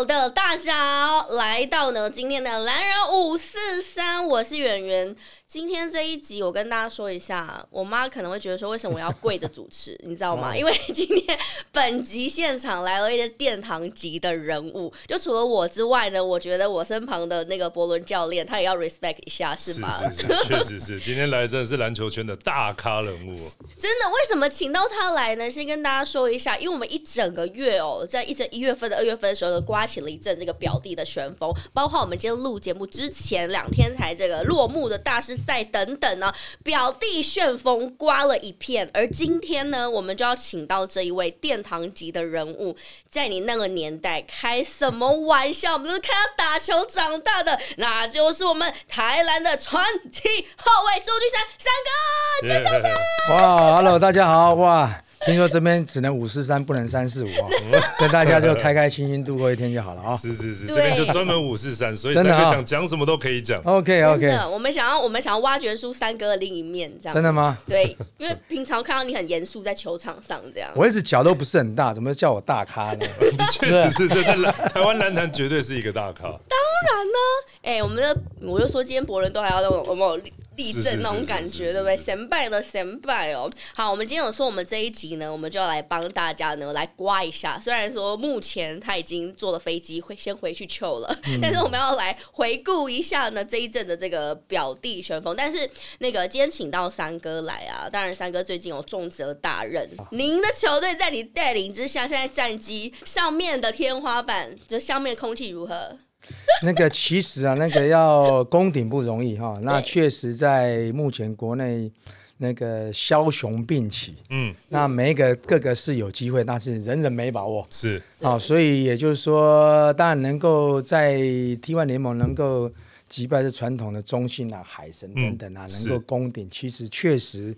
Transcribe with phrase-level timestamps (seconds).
[0.00, 5.14] 好的，大家，来到呢今天的蓝人五四三，我是圆圆。
[5.52, 10.56] 今天这一集，我跟大家说一下，我妈可能会觉得说，为什么我要跪着主持，你知道吗？
[10.56, 11.36] 因为今天
[11.72, 19.92] 本集现场来了一些殿堂级的人物，就除了我之外呢，我觉得我身旁的那个伯伦教练，他也要 respect 一下，是吗？
[20.08, 23.34] 是是是，确实是，今天来真的是篮球圈的大咖人物。
[23.76, 25.50] 真的，为什么请到他来呢？
[25.50, 35.39] 先跟大家说一下，因为我们一整个月哦，在一整一月份的二月份的时候，刮起了一阵这个表弟的旋风，包括我们今天录节目之前两天才这个落幕的大师。
[35.46, 42.76] 赛等等呢，表弟旋风刮了一片，而今天呢，我们就要请到这一位殿堂级的人物，
[43.10, 45.72] 在你那个年代开什么玩笑？
[45.74, 52.90] 我们是看他打球长大的，那就是我们台南的传奇后卫周俊山三哥，尖叫声！
[53.36, 55.02] 哇，Hello，大家好，哇。
[55.26, 57.44] 听说这边只能五四三，不能三四五啊，
[57.98, 60.16] 所以大家就开开心心度过一天就好了啊。
[60.16, 63.60] 是是是，这边就专门五四三，所以三哥想讲什么都可以讲。
[63.64, 67.58] OK OK，我们想要我们想要挖掘出三哥的另一面，这样真的吗？
[67.68, 70.70] 对，因为平常看到你很严肃在球场上这样。
[70.74, 73.06] 我一直脚都不是很大，怎么叫我大咖呢？
[73.52, 74.34] 确实是，这在
[74.70, 76.22] 台湾篮坛绝对是一个大咖。
[76.22, 76.58] 当
[76.96, 77.18] 然呢，
[77.62, 80.18] 哎，我们的我就说今天博伦都还要用有没有？
[80.60, 81.96] 地震那种感觉，对不对？
[81.96, 83.50] 神拜的神拜哦。
[83.74, 87.58] 好，我们今天有说，我们这一集呢，我们就要来帮大家呢来刮一下。
[87.58, 95.34] 虽然说目前他已经坐了飞机，会先回去求了， 但是我们要来回顾一下呢这一阵的这个表弟旋风。
[95.36, 99.88] 但是那个今天请到三哥来啊，当然三哥最近有重责大任。
[100.10, 105.96] 您的球队在你带领之下，现在战绩上面的天花板，就上面空气如何？
[106.62, 109.54] 那个其实啊，那个要攻顶不容易哈。
[109.62, 111.90] 那确实在目前国内
[112.38, 117.66] 那个枭雄并起，嗯，那每一个各个是有机会，但是人人没把握。
[117.70, 122.70] 是啊，所以也就是说，当然能够在 T1 联盟能够
[123.08, 127.54] 击败这传统的中信啊、海神等等啊，能够攻顶，其实确实。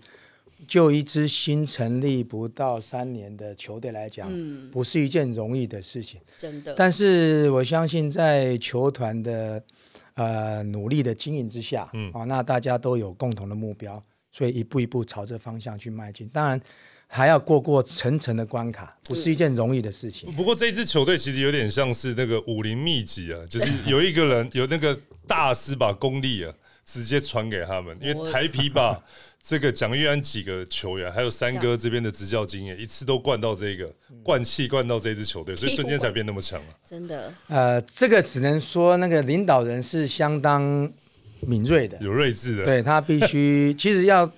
[0.67, 6.19] 就一支新成立不到三年的球队来讲，嗯不是一件容易的事情。
[6.37, 6.73] 真的。
[6.75, 9.63] 但是我相信，在球团的
[10.15, 16.27] 呃努力的经营之下，嗯，啊，那大家都有共同的目标，所以一步一步朝着方向去迈进。
[16.29, 16.61] 当然，
[17.07, 20.31] 还要过过层层的关卡，不是一件容易的事情。
[20.33, 26.53] 不过这支球队其实有点像是那个武林秘籍啊，就是有一个人有那个大师把功力啊
[26.85, 29.03] 直接传给他们，因为台皮吧。
[29.45, 33.93] 这个蒋玉安几个球员，还有三哥这边的执教经验，一次都灌到这个
[34.23, 36.67] 灌气，灌到这支球队，所以瞬间才变那么强了。
[36.85, 40.89] 真的，呃，这个只能说那个领导人是相当
[41.41, 42.63] 敏锐的，有睿智的。
[42.63, 44.31] 对他必须，其实要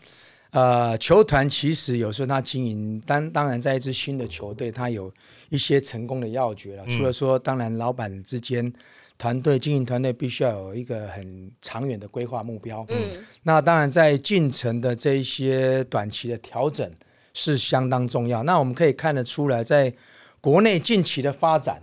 [0.50, 5.14] 呃，球团其实有时候他经营，当当然在一支新的球队，他有
[5.50, 6.86] 一些成功的要诀了。
[6.88, 8.74] 除了说，当然老板之间。
[9.18, 12.86] 团队经营团队必须要有一个很长远的规划目标。
[12.90, 12.98] 嗯，
[13.44, 16.92] 那当然在进程的这一些短期的调整
[17.34, 18.44] 是相当重要。
[18.44, 19.94] 那我们可以看得出来，在
[20.42, 21.82] 国内近期的发展，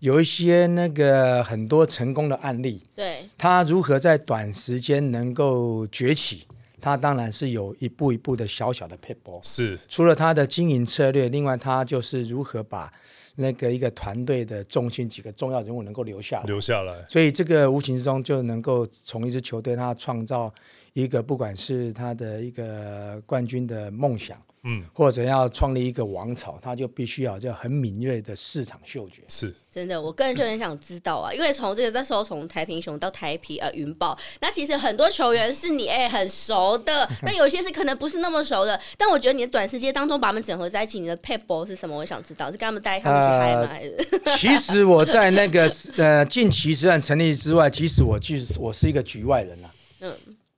[0.00, 2.82] 有一些那个很多成功的案例。
[2.94, 6.46] 对，他如何在短时间能够崛起，
[6.80, 12.92] 他当然是有一步一步的小小的 p i p 是，除了他的经营策略，另外他就是如何把。
[13.36, 20.52] 那个一个团队的中心几个重要人物能够留下来，留下来，所以这个无形之中就能够从一支球队他创造
[21.02, 24.36] 一个不管是他的一个冠军的梦想。
[24.68, 29.22] 嗯，或者要创立一个王朝，他就必须要这很敏锐的市场嗅觉。
[29.28, 38.80] 是，真的，我个人就很想知道啊，因为从这个那时候从台平熊到台皮呃云豹，那其实很多球员是你哎很熟的， 那有些是可能不是那么熟的。
[38.98, 41.96] 但我觉得你的短时间当中把他们整合在一起，你的 p a p e 是什么？
[41.96, 43.68] 我想知道，是跟他们带他们一起嗨吗？
[43.68, 44.36] 还是？
[44.36, 49.70] 其实我在那个呃近期实战成立之外，其实我其实我是一个局外人啊。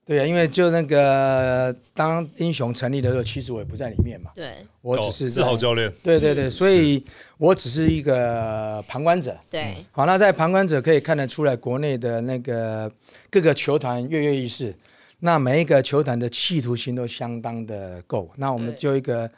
[0.09, 0.17] 嗯。
[0.17, 4.31] 对啊，因为就那个当英雄成立的时候，其实我也不在里面嘛。
[4.33, 5.91] 对，我只是自豪教练。
[6.01, 7.03] 对对对，所以
[7.37, 9.37] 我只是一个旁观者。
[9.51, 12.91] 对，好，那在旁观者可以看得出来，国内的那个
[13.29, 14.73] 各个球团跃跃欲试，
[15.19, 18.31] 那每一个球团的企图心都相当的够。
[18.37, 19.29] 那我们就一个。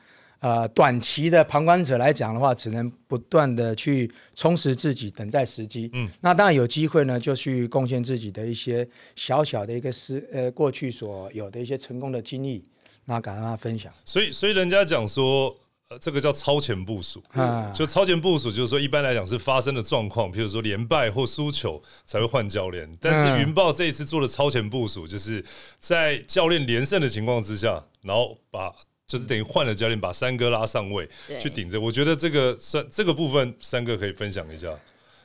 [0.42, 5.88] 呃，短期的旁观者来讲的话，只能不断的去充实自己，等待时机。
[5.94, 12.66] 嗯，那当然有机会呢，就去贡献自己的一些小小的一个思呃过去所有的一些成功的经历，
[13.06, 13.94] 那跟大家分享。
[14.04, 15.56] 所以，所以人家讲说，
[15.90, 17.24] 呃，这个叫超前部署。
[17.34, 22.90] 啊，就超前部署，就是说一般来讲是发生的状况，比如说连败或输球才会换教练。
[23.00, 25.46] 但是云豹这一次做的超前部署，就是
[25.80, 28.74] 在教练连胜的情况之下，然后把。
[29.12, 31.06] 就是等于换了教练，把三哥拉上位
[31.42, 31.78] 去顶着。
[31.82, 34.70] 我觉得这个三这个部分，三哥可以分享一下。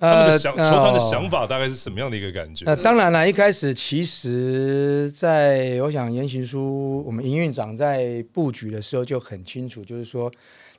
[0.01, 2.65] 他们的想球团的想法大概是什么样的一个感觉？
[2.67, 10.29] 呃，当然了，一开始其实，在我想言行书我们营运长在布局的时候就很清楚，就是说。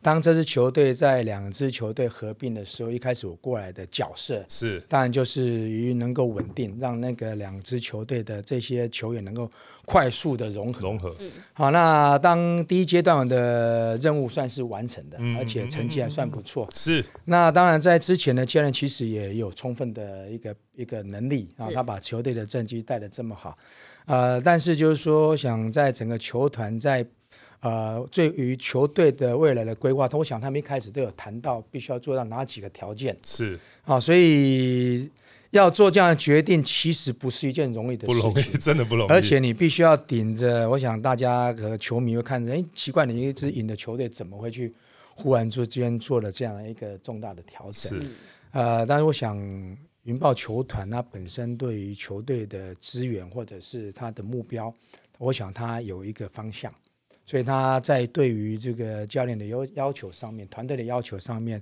[0.02, 9.50] 当这支球队在两支球队合并的时候，一开始我过来的角色是，当然就是于能够稳定，让那个两支球队的这些球员能够
[9.86, 10.82] 快速的融合。
[10.82, 11.16] 融合。
[11.54, 16.70] 好，那当第一阶段的任务算是完成的，而且成绩还算不错。
[16.76, 17.04] 是。
[17.26, 23.58] 那当然，在之前的教练其实也有充分的一个一个能力啊，他把球队的战绩带的这么好，
[24.06, 27.06] 呃，但是就是说，想在整个球团在。
[27.62, 33.18] 呃，对于球队的未来的规划，我想他们一开始都有谈到，必须要做到哪几个条件。
[33.26, 35.10] 是啊，所以
[35.50, 39.12] 要做这样的决定，其实不是一件容易的事情，不容易， 真的不容易。
[39.12, 44.72] 而且你必须要顶着，我想大家和球迷会看着，哎，奇怪，你一支赢的球队怎么会去
[45.16, 48.00] 忽然之间做了这样的一个重大的调整？
[48.00, 48.08] 是
[48.52, 49.36] 呃，但是我想
[50.04, 54.74] 云豹球团它本身对于球队的资源或者是它的目标，
[55.18, 56.72] 我想它有一个方向。
[57.30, 61.62] 所以他在对于这个教练的要要求上面，团队的要求上面，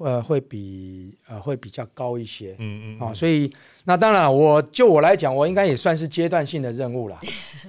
[0.00, 2.54] 呃，会比呃会比较高一些。
[2.58, 3.00] 嗯嗯。
[3.00, 3.50] 啊，所以
[3.84, 7.18] 那当然，我就我来讲，我应该也算是阶段性的任务了。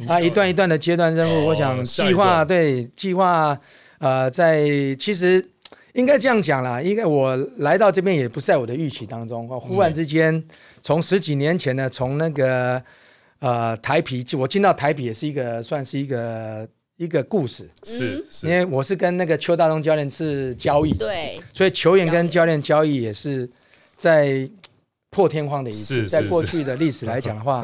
[0.06, 3.58] 啊，一段一段的阶段任务，我想计划对计划，
[4.00, 4.66] 呃，在
[5.00, 5.44] 其实
[5.94, 9.48] 应该这样讲啦，应该我来到这边也不在我的预期当中。
[9.48, 10.44] 忽然之间，
[10.82, 12.84] 从十几年前呢，从那个
[13.40, 16.68] 呃台皮，我进到台皮也是一个算是一个。
[17.00, 17.68] 一个故事。
[17.84, 23.50] 是，因为我是跟那个邱大东教练是交易，对，所以球员跟教练交易也是
[23.96, 24.48] 在
[25.10, 27.64] 破天荒的一次，在过去的历史来讲的话，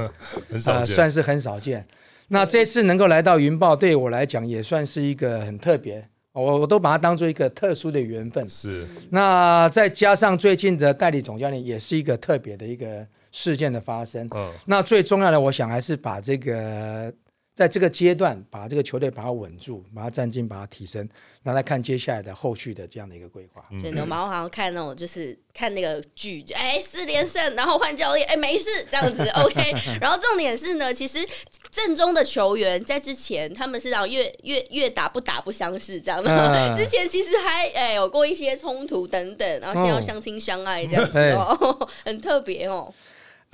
[0.50, 1.86] 呃， 算是很少见。
[2.30, 8.48] 那这次能够来到云豹，对我来讲也算是一个很特别，我我都把它当做一个特殊的缘分。
[8.48, 14.26] 是，那再加上最近的代理总教练，也是一个特别的一个事件的发生。
[14.34, 17.14] 嗯，那最重要的，我想还是把这个。
[17.56, 21.08] 在这个阶段，把这个球队把它稳住，把它战绩把它提升，
[21.44, 23.64] 拿来看接下来的后续的这样的一个规划。
[23.82, 29.74] 真的，我们好像看那种就是看那个剧，哎，四连胜，然后换教练，哎，没事，这样子， OK。
[30.02, 31.26] 然后重点是呢，其实
[31.72, 42.94] 正宗的球员在之前他们是让越越越打不打不相识这样的，之前其实还哎有过一些冲突等等，然后现在要相亲相爱这样子 哦，很特别哦。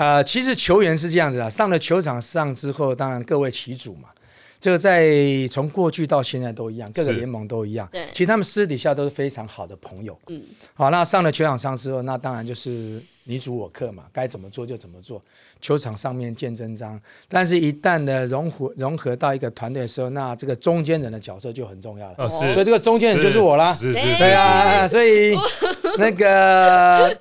[0.02, 4.10] 呃，其实球员是这样子啊，上了球场上之后，当然各为其主嘛。
[4.60, 5.08] 这个在
[5.48, 7.88] 从过去到现在都一样，各个联盟都一样。
[7.92, 10.18] 对，其实他们私底下都是非常好的朋友。
[10.30, 10.42] 嗯，
[10.74, 15.22] 好，那上了球场上之后，那当然就是你主我客嘛，该怎么做就怎么做。
[15.60, 17.00] 球场上面见真章，
[17.30, 22.16] 但是一旦的融合融合到一个团队的时候，那这个中间人的角色就很重要了。
[22.18, 22.54] 哦，是。
[22.54, 23.72] 所以这个中间人就是我啦。
[23.72, 24.18] 是是是。
[24.18, 25.36] 对啊，所以
[26.00, 27.16] 那个。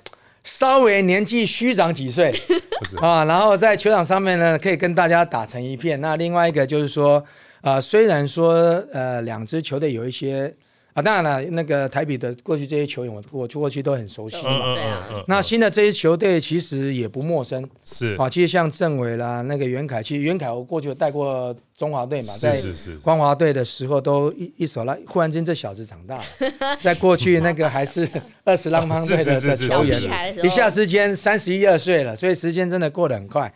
[0.44, 2.34] 稍微年纪虚长几岁
[3.00, 6.00] 啊，然后在球场上面呢，可以跟大家打成一片。
[6.00, 7.24] 那另外一个就是说，
[7.60, 10.54] 呃，虽然说呃两支球队有一些。
[10.92, 14.74] 啊，当然了，那个台比的过去这些球员，我我过去都很熟悉嘛。
[14.74, 15.24] 对啊。
[15.28, 17.64] 那新的这些球队其实也不陌生。
[17.84, 18.16] 是。
[18.16, 22.60] 啊，其实像郑伟啦，那个袁凯，其实袁凯我过去有带过中华队嘛，在
[23.04, 24.96] 光华队的时候都一一手拉。
[25.06, 26.24] 忽然间这小子长大了，
[26.82, 28.08] 在过去那个还是
[28.42, 33.52] 二十浪邦队的球员，一下时间三十一二岁了，所以时间真的过得很快。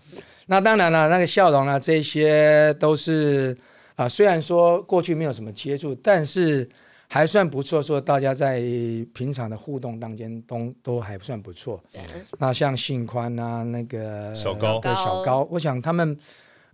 [0.47, 3.57] 那当然了，那个笑容啊，这些都是
[3.97, 6.69] 啊，虽然说过去没有什么接触，但是。
[7.15, 8.59] 还算不错，说大家在
[9.13, 11.81] 平常的互动当中都都还算不错。
[12.41, 16.19] 那像信宽啊，那个小高，小高，我想他们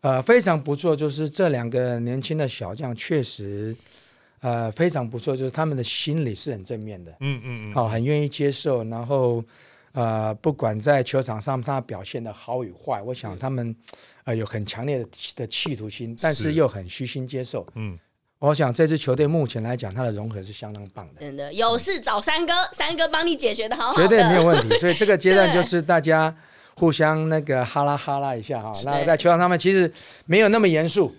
[0.01, 3.77] 呃非常不错，就是这两个年轻的小将确实
[4.41, 7.15] 呃非常不错，就是他们的心理是很正面的。
[7.21, 9.45] 嗯嗯嗯，好，很愿意接受，然后
[9.93, 13.77] 呃不管在球场上他表现的好与坏，我想他们
[14.25, 17.67] 呃有很强烈的的企图心，但是又很虚心接受。
[17.75, 17.99] 嗯。
[18.41, 21.21] 我想这支球队目前来讲，它的融合是相当棒的。
[21.21, 24.77] 真的，有事找三哥，三哥帮你解决的好好绝 对没有问题。
[24.79, 26.35] 所以这个阶段就是大家
[26.75, 28.73] 互相那个哈拉哈拉一下哈。
[28.87, 29.93] 那在球场上面其实
[30.25, 31.15] 没有那么严肃。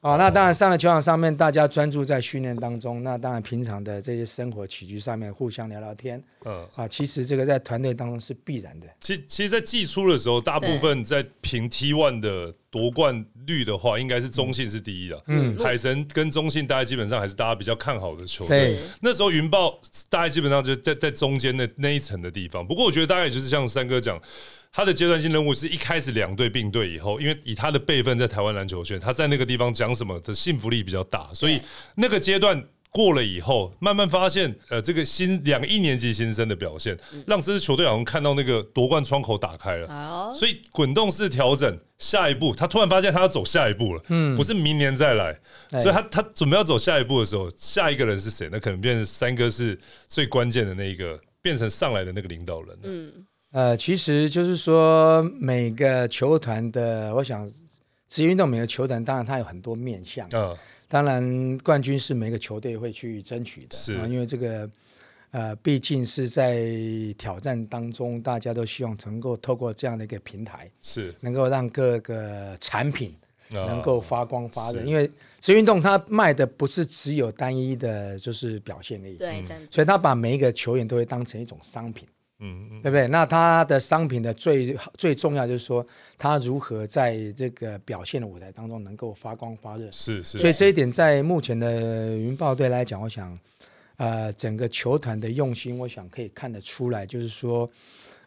[0.00, 3.04] 哦，那当然上了球场上面，大家专注在训练当中。
[3.04, 6.20] 那当然平常的这些生活起居上面，互相聊聊天。
[6.44, 8.86] 嗯，啊，其实这个在团队当中是必然的。
[9.00, 15.22] 其其实，在季初的时候，大部分在评 T one 的夺冠率的话，应该是中信是第一的。
[15.28, 18.76] 嗯，海神跟中信大概基本上还是大家比较看好的球队。
[19.00, 22.66] 那时候云豹大概基本上就在在中间那那一层的地方。
[22.66, 24.20] 不过我觉得大概也就是像三哥讲。
[24.74, 31.60] 他的阶段性任务是一开始两队并队以后，因为以他的辈分在台湾篮球圈，他在那个地方讲什么的信服力比较大，所以
[31.96, 36.94] 那个阶段过了以后，慢慢发现，呃，这个新两个一年级新生的表现，
[37.26, 39.88] 让这支球队好像看到那个夺冠窗口打开了。
[39.88, 45.34] 好，所以滚动式调整，下一步他突然发现他要走下一步了，嗯，不是明年再来，
[45.80, 48.50] 所以他他准备要走下一步的时候，下一个人是谁？
[48.52, 52.78] 那可能变成三哥是最关键的那一个，变成上来的那个领导人。
[52.82, 53.12] 嗯，
[53.52, 57.50] 呃，其实就是说每个球团的，我想
[58.06, 60.54] 职业运动每个球团当然它有很多面向，啊，
[60.92, 64.70] 当然冠军是每个球队会去争取的，是啊因为这个
[65.30, 66.66] 呃毕竟是在
[67.16, 73.16] 挑战当中，大家都希望能够透过这样的一个平台，是能够让各个产品
[73.52, 79.62] 啊能够发光发热，是因为职业运动它卖的不是只有单一的，就是表现而已，对，这样。
[79.70, 82.06] 所以它把每一个球员都会当成一种商品。
[82.42, 83.06] 嗯嗯对不对？
[83.08, 85.86] 那它的商品的最最重要就是说，
[86.18, 89.88] 它如何在这个表现的舞台当中能够发光发热。
[89.92, 93.38] 是是，所以这一点在目前的云豹队来讲，我想，
[93.96, 97.70] 呃，整个球团的用心，我想可以看得出来，就是说，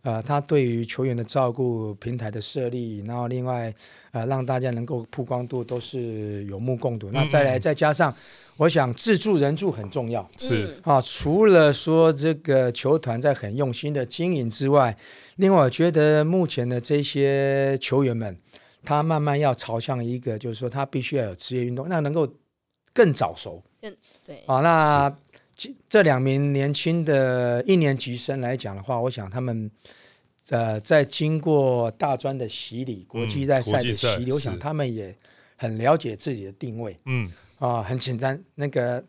[0.06, 3.74] 呃，他对于球员的照顾、平台的设立，然后另外，
[4.12, 7.10] 呃，让大家能够曝光度都是有目共睹。
[7.12, 8.16] 那再来再加上，
[8.58, 10.24] 我想自助人助很重要。
[10.38, 14.96] 是啊，除了说这个球团在很用心的经营之外，
[15.38, 18.38] 另外我觉得目前的这些球员们，
[18.84, 22.32] 他慢慢要朝向一个，就是说他必须要有职业运动，那能够
[22.94, 23.92] 更早熟更
[24.24, 24.62] 对，啊。
[24.62, 25.18] 那
[25.56, 29.72] 这这两名年轻的一年级生来讲的话，我想他们。
[30.50, 35.18] 呃，在经过大专的洗礼、国际赛赛的洗礼，我想他们也
[35.56, 36.96] 很了解自己的定位。
[37.06, 39.04] 嗯啊，很简单，那个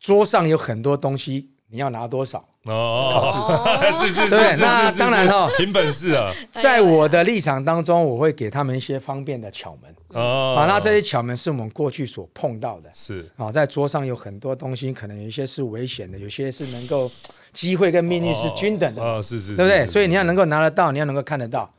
[0.00, 2.48] 桌上有很多东西，你要拿多少？
[2.68, 5.50] 哦， 是是是对是是，那当然哦。
[5.56, 9.94] 凭本事啊， 在我的立场当中，我会给他们一些方便的巧门。
[10.08, 10.66] 哦，啊。
[10.66, 12.90] 那这些巧门是我们过去所碰到的。
[12.94, 13.28] 是。
[13.36, 17.10] 啊，在桌上有很多东西，可能有一些是危险的，有些是能够
[17.52, 19.86] 机会跟命运是均等的，哦，是是，对不对？
[19.86, 21.70] 所以你要能够拿得到，你要能够看得到，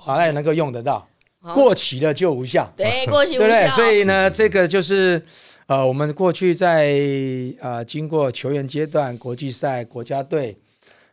[0.00, 1.08] 好，那也能够用得到，好
[1.54, 2.72] 过期了就无效。
[2.76, 3.66] 对 过期无对不对？
[3.68, 5.22] 效，所以呢，这个就是
[5.66, 6.94] 呃，我们过去在
[7.60, 10.56] 呃经过球员阶段、国际赛、国家队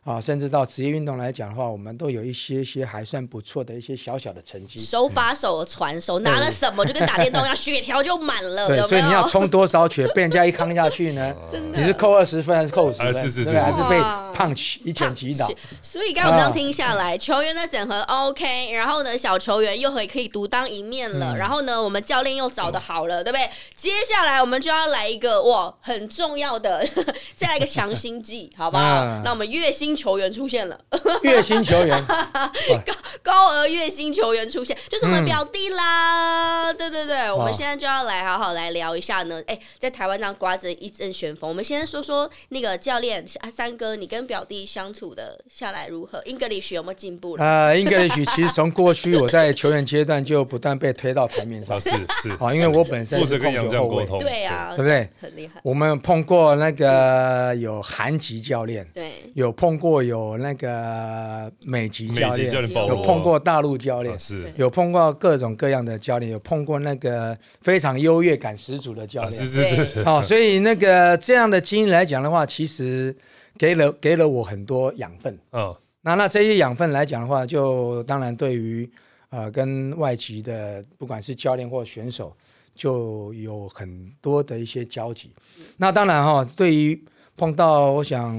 [0.06, 4.78] 啊，甚至到职业运动来讲的话，我们都有一些些还算不错的一些小小的成绩。
[4.78, 8.88] 手把手的传授，拿了什么就跟打电动一样，血条就满了，对，有有？
[8.88, 11.34] 所以你要冲多少血，被人家一扛下去呢？
[11.50, 13.08] 真的你是扣二十分还是扣五十分？
[13.08, 15.50] 啊是是是还是是被哇胖起一拳击倒？
[15.82, 23.50] 所以刚刚我们这样啊听下来，球员的整合 OK，然后呢，小球员又可以可以独当一面了，嗯然后呢，我们教练又找的好了，对不对？
[23.74, 26.86] 接下来我们就要来一个哇很重要的，
[27.34, 28.84] 再来一个强心剂，好不好？
[28.84, 30.78] 啊那我们月薪球员出现了，
[31.22, 32.04] 月薪球员，
[32.84, 36.72] 高高额月薪球员出现，就是我们嗯表弟啦。
[36.72, 39.42] 对对对，我们现在就要来好好来聊一下呢。
[39.46, 47.44] 哎，在台湾这样刮着一阵旋风，我们先说说那个教练啊，三哥，你跟表弟相处的下来如何？English 有没有进步了？
[47.44, 51.90] 呃，English 其实从过去我在球员阶段就不断被推到台面上啊，是
[52.22, 55.08] 是啊，因为我本身是负责跟杨绛沟通，对啊，对不对？
[55.20, 55.60] 很厉害。
[55.62, 69.76] 我们碰过那个有韩籍教练，对，有碰过有那个美籍教美籍教练，练保有碰过大陆教练啊，是有碰过各种各样的教练，有碰过那个非常优越感十足的教啊是练。
[69.76, 73.14] 是是，哦，所以那个这样的经验来讲的话，其实
[73.58, 75.38] 给了给了我很多养分。
[75.52, 78.88] 嗯那那这些养分来讲的话，就当然对于
[79.30, 82.32] 呃跟外籍的不管是教练或选手，
[82.76, 85.32] 就有很多的一些交集。
[85.76, 87.04] 那当然哈、对于
[87.36, 88.32] 碰到我想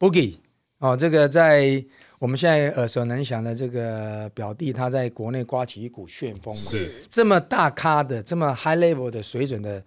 [0.00, 0.34] Boogie
[0.80, 1.82] 哦，这个在
[2.18, 6.90] 我们现在耳熟能详的这个表弟，他在国内刮起一股旋风嘛，是。
[7.08, 9.82] 这么大咖的、这么 high level 的水准的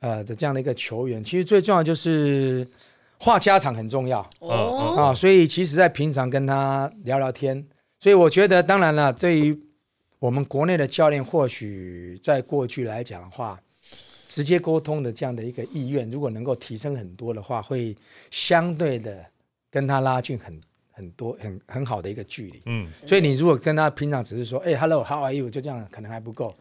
[0.00, 2.66] 呃的这样的一个球员，其实最重要就是
[3.18, 4.20] 话家常很重要。
[4.38, 7.64] 哦，啊，所以其实，在平常跟他聊聊天，
[7.98, 9.60] 所以我觉得，当然了，对于
[10.20, 13.60] 我们国内的教练，或许在过去来讲的话，
[14.28, 17.96] 直接沟通的这样的一个意愿，如果能够提升很多的话，会
[18.30, 19.24] 相对的
[19.70, 20.60] 跟他拉近很
[20.90, 22.60] 很多很很好的一个距离。
[22.66, 26.54] 嗯所以你如果跟他平常只是说，哎，hello，how are you，就这样，可能还不够。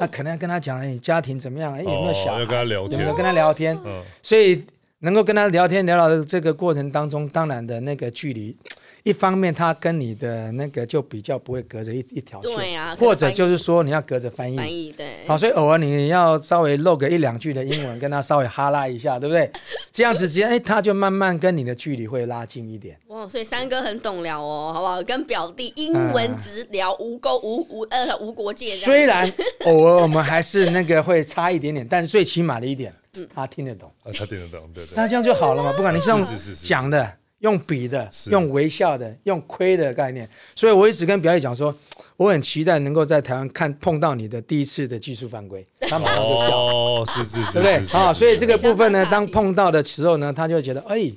[0.00, 1.74] 那可能要跟他讲，哎，家庭怎么样？
[1.74, 2.38] 哎，有没有小孩？
[2.38, 3.78] 哦要跟他聊天有没有跟他聊天？
[3.84, 4.64] 嗯所以
[5.00, 8.56] 能够跟他聊天聊聊的这个过程当中，当然的那个距离，
[9.04, 14.56] 一方面他跟你的那个就比较不会隔着一一条线，对啊或者就是说你要隔着翻译。
[14.56, 19.50] 翻译对，好，所以偶尔你要稍微漏个一两句的英文，跟他稍微哈拉一下，对不对？
[19.90, 22.96] 这样子，直接哎，他就慢慢跟你的距离会拉近一点。
[23.08, 25.02] 哇，所以三哥很懂聊哦，好不好？
[25.02, 28.68] 跟表弟英文啊直聊，无沟无无呃无国界。
[28.68, 29.30] 虽然
[29.64, 32.94] 偶尔我们还是那个会差一点点，但是最起码的一点，
[33.34, 34.94] 他听得懂，啊，他听得懂，对对。
[34.96, 35.72] 那这样就好了嘛。
[35.72, 41.74] 不管你是用是是是是讲的、用比的、用微笑的、用亏的概念，所以我一直跟表姐讲说，
[42.16, 46.56] 我很期待能够在台湾看碰到你的第一次的技术犯规， 他马上就笑。
[46.56, 47.98] 哦，是是 是，对不对？
[47.98, 51.12] 啊，所以这个部分呢，当碰到的时候呢，他就会觉得，哎，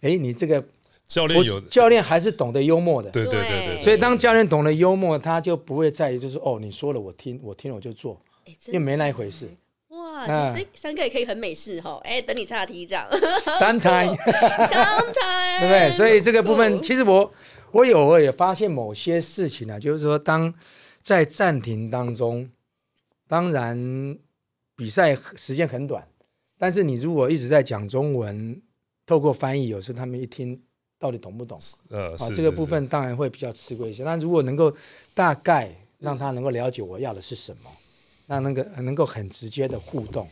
[0.00, 0.62] 哎，你这个
[1.06, 3.10] 教练有，教练还是懂得幽默的。
[3.10, 3.82] 对对对对，对。
[3.82, 8.20] 所以当教练懂得幽默，他就不会在意，就是哦，你说了我听，我听了我就做，
[8.66, 9.48] 因为没那一回事。
[10.26, 12.00] 其实三个也可以很美式哈。
[12.02, 13.06] 哎，等你岔题这样
[13.58, 14.06] 三胎，，
[14.70, 15.92] sometime，对不对？
[15.92, 17.32] 所以这个部分，其实我
[17.72, 20.52] 我有偶尔也发现某些事情啊，就是说，当
[21.02, 22.48] 在暂停当中，
[23.26, 24.18] 当然
[24.76, 26.06] 比赛时间很短，
[26.58, 28.60] 但是你如果一直在讲中文，
[29.06, 30.60] 透过翻译，有时候他们一听
[30.98, 31.58] 到底懂不懂？
[31.90, 34.04] 呃，啊，是是是这个部分当然会比较吃亏一些。
[34.04, 34.74] 但如果能够
[35.14, 37.70] 大概让他能够了解我要的是什么，
[38.28, 40.28] 那那个能够很直接的互动，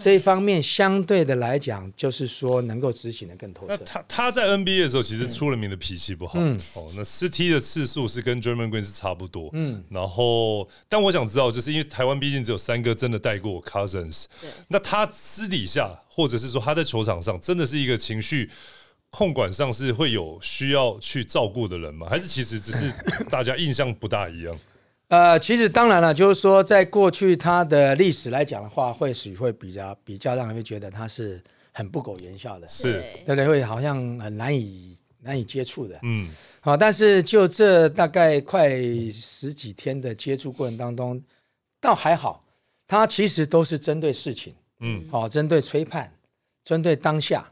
[0.00, 3.76] 这一方面相对的来讲，就是说能够执行的更透彻。
[3.76, 6.40] 那他他在 NBA 的时候，其实出了名的脾气不好。
[6.40, 9.48] 嗯哦，那吃 T 的次数是跟 German Green 是差不多。
[9.52, 18.50] 嗯，然后，但我想知道，就是因为台湾毕竟只有三个真的带过 Cousins，对那他私底下或者是说他在球场上，真的是一个情绪
[19.10, 22.08] 控管上是会有需要去照顾的人吗？
[22.10, 22.92] 还是其实只是
[23.30, 24.58] 大家印象不大一样？
[25.08, 31.40] 呃，其实当然了，就是说在过去他的历史来讲的话，或许会比较比较让人会觉得他是
[31.72, 33.46] 很不苟言笑的，是，对对不对？
[33.46, 35.96] 会好像很难以难以接触的。
[36.02, 36.28] 嗯，
[36.60, 38.70] 好，但是就这大概快
[39.12, 41.22] 十几天的接触过程当中，
[41.80, 42.44] 倒还好，
[42.88, 46.12] 他其实都是针对事情，嗯，哦，针对吹判，
[46.64, 47.48] 针对当下。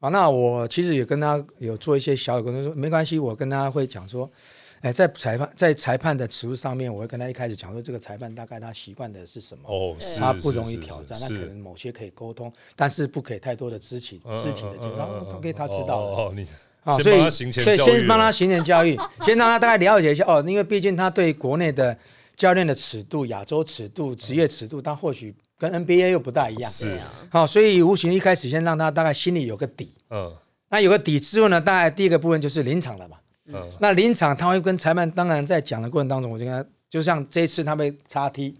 [0.00, 4.30] 啊，那我其实也跟他有做一些小有沟通，说没关系，我跟他会讲说，
[4.80, 16.10] 哎，在裁判在裁判的尺度上面，我会跟他一开始讲说，这个裁判大概他习惯的是什么，哦，是，他不容易挑战，那可能某些可以沟通，但是不可以太多的肢体嗯肢体的接触，嗯嗯嗯嗯然后可以他知道了。
[16.12, 16.46] 哦，哦你
[16.84, 21.96] 啊，所以先帮他行前对，教育先帮他行前教育，先让他大概了解一下哦，因为毕竟他对国内的
[22.36, 26.70] 教练的尺度、亚洲尺度、职业尺度，他或许跟 NBA 又不大一样。
[26.70, 29.90] 是啊，好、所以无形一开始先让他大概心里有个底。
[30.10, 30.32] 嗯
[30.70, 33.16] 那有个底之后呢，大概第一个部分就是临场了嘛。
[33.52, 33.70] 嗯。
[33.80, 38.54] 那临场他会跟裁判，当然在讲的过程当中，我就跟他，就像这一次他被叉 T，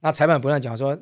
[0.00, 0.98] 那裁判不断讲说，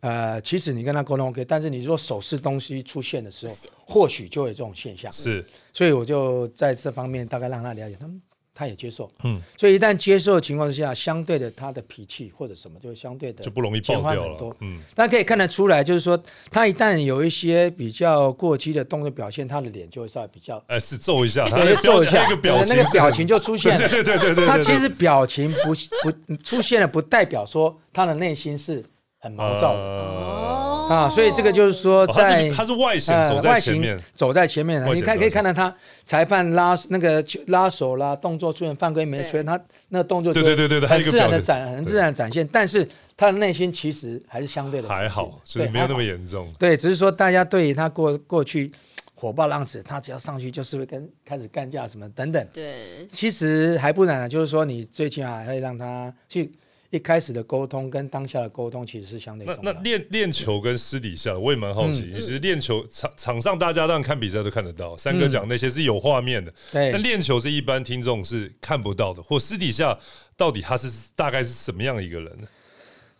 [0.00, 5.10] 呃，其实你跟他沟通 OK，但是你说手势东西出现的时候，或许就有这种现象。
[5.10, 8.20] 是，所以我就在这方面大概让他了解，他们
[8.58, 14.56] 他也接受，嗯，所以一旦接受的情况之下，相对的他的脾气或者什么就会相对的就不容易减爆掉了缓很多。。
[14.62, 20.60] 嗯，大家可以看得出来，就是说他一旦有一些比较过激的动作表现，他的脸就会稍微比较。
[20.66, 23.78] 哎，是皱一下，他就皱一下，那个表情那个表情就出现了。
[23.88, 28.84] 对对对对对，他其实表情不不出现了，不代表说他的内心是
[29.20, 31.08] 很毛躁的哦啊。
[31.08, 35.74] 所以这个就是说，在是他是外显呃走在前面，走在前面的，你看可以看到他
[36.04, 46.52] 裁判拉那个球拉手啦，动作出现犯规没吹，对他那个动作就对对对对很自然的展，很自然的展现，但是他的内心其实还是相对的还好，就是对没有那么严重。
[46.58, 48.70] 对，只是说大家对于他过过去
[49.14, 56.52] 火爆浪子，他只要上去就是会跟开始干架什么等等，对，其实还不难啊，就是说你最起码会让他去
[56.90, 59.78] 一开始的沟通跟当下的沟通其实是相对那重要的。
[59.78, 62.10] 那练练球跟私底下，我也蛮好奇。
[62.12, 69.98] 嗯其实练球场场上大家当然看比赛都看得到，三哥嗯讲那些是有画面的，对但练球是一般听众是看不到的，或私底下
[70.36, 72.48] 到底他是大概是什么样的一个人呢？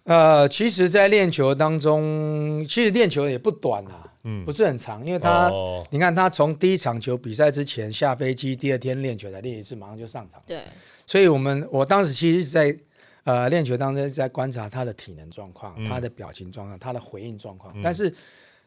[0.05, 10.43] 呃，其实，在练球当中，其实练球也不短啊，嗯不是很长，因为他，哦你看他从第一场球比赛之前下飞机，第二天练球才练一次，马上就上场。
[10.47, 10.63] 对，
[11.07, 12.75] 所以我们我当时其实是在
[13.29, 15.85] 呃练球当中在观察他的体能状况、嗯。
[15.85, 18.13] 他的表情状况、他的回应状况，但是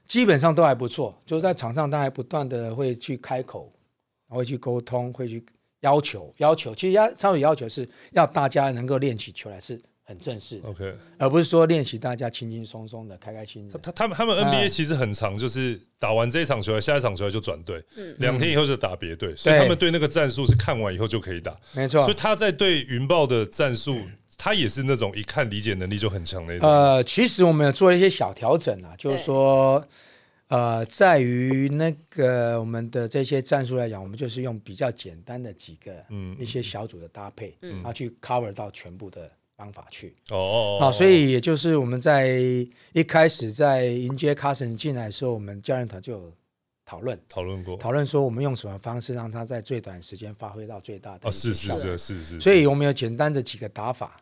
[0.06, 3.72] 基本上都还不错，就是在场上他还不断的会去开口，
[4.30, 5.44] 会去沟通，会去
[5.80, 13.80] 要求要求，其实要超有要求是要大家能够练起球来是很正式的，OK，而不是说练习大家轻轻松松的、开开心心的。
[13.80, 18.14] 他他们他们啊 NBA 其实很长，就是打完这一场球，下一场球就转队，嗯。
[18.20, 21.58] 两天以后就打别队，所以他们对那个战术是看完以后就可以打。
[21.74, 22.02] 没错。
[22.02, 24.02] 所以，他在对云豹的战术，
[24.44, 26.68] 他也是那种一看理解能力就很强那种。
[26.68, 29.88] 呃，其实我们有做了一些小调整啊，就是说，
[30.48, 37.76] 呃，在于那个我们的这些战术来讲，我们就是用比较简单的几个嗯一些小组的搭配，嗯。
[37.76, 40.16] 然后去 cover 到全部的方法去。
[40.32, 40.80] 哦。
[40.82, 42.28] 哦啊，所以也就是我们在
[42.94, 46.34] 一开始在迎接 Carson 进来的时候，我们教练团就有
[46.84, 47.16] 讨论。
[47.30, 47.78] 讨论过。
[47.78, 54.20] 讨论说，我们用什么方式让他在最短时间发挥到最大的哦，是是是是是，所以我们有简单的几个打法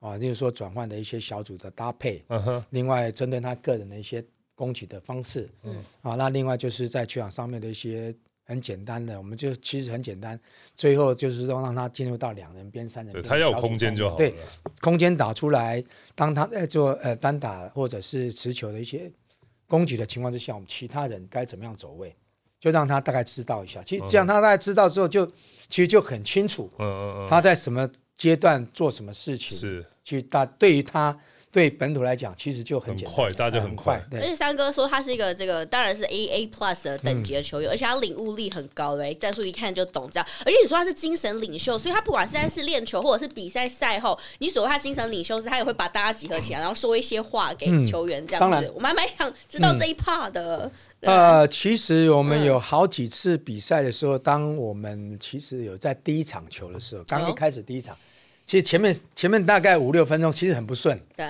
[0.00, 5.48] 啊，例如说转换的一些小组的搭配，嗯哼，另外针对他个人的一些攻击的方式。
[5.62, 10.40] 嗯，啊，那另外就是在球场上面的一些很简单的，我们就其实很简单，
[10.74, 14.16] 最后就是说让他进入到两人边、三人边，他要有空间就好了。
[14.16, 14.34] 对，
[14.80, 15.82] 空间打出来，
[16.14, 19.10] 当他在做呃单打或者是持球的一些
[19.68, 22.16] 攻击的情况之下，我们其他人该怎么样走位，
[22.58, 23.82] 就让他大概知道一下。
[23.84, 25.26] 其实这样他大概知道之后，就
[25.68, 27.88] 其实就很清楚，嗯嗯嗯，他在什么
[28.20, 29.86] 阶段做什么事情是。
[30.04, 31.18] 其实大对于他。
[31.52, 34.00] 对本土来讲，其实就很快，大家很快。
[34.12, 40.26] 而且三哥说他是一个这个当然是 A A plus 的等级的球员，而且他领悟力很高嘞，战术一看就懂这样。
[40.44, 48.72] 而且你说他是精神领袖，所以他不管现在是练球或者是比赛赛后，你所谓他精神领袖是，他也会把大家集合起来，然后说一些话给球员这样子。
[48.72, 50.70] 我蛮蛮想知道这一 part 的。
[51.00, 57.96] 呃，其实我们有好几次比赛的时候，当我们其实有在第一场球的时候，刚一开始第一场。
[58.50, 60.98] 其实前面前面大概五六分钟，其实很不顺。
[61.14, 61.24] 对。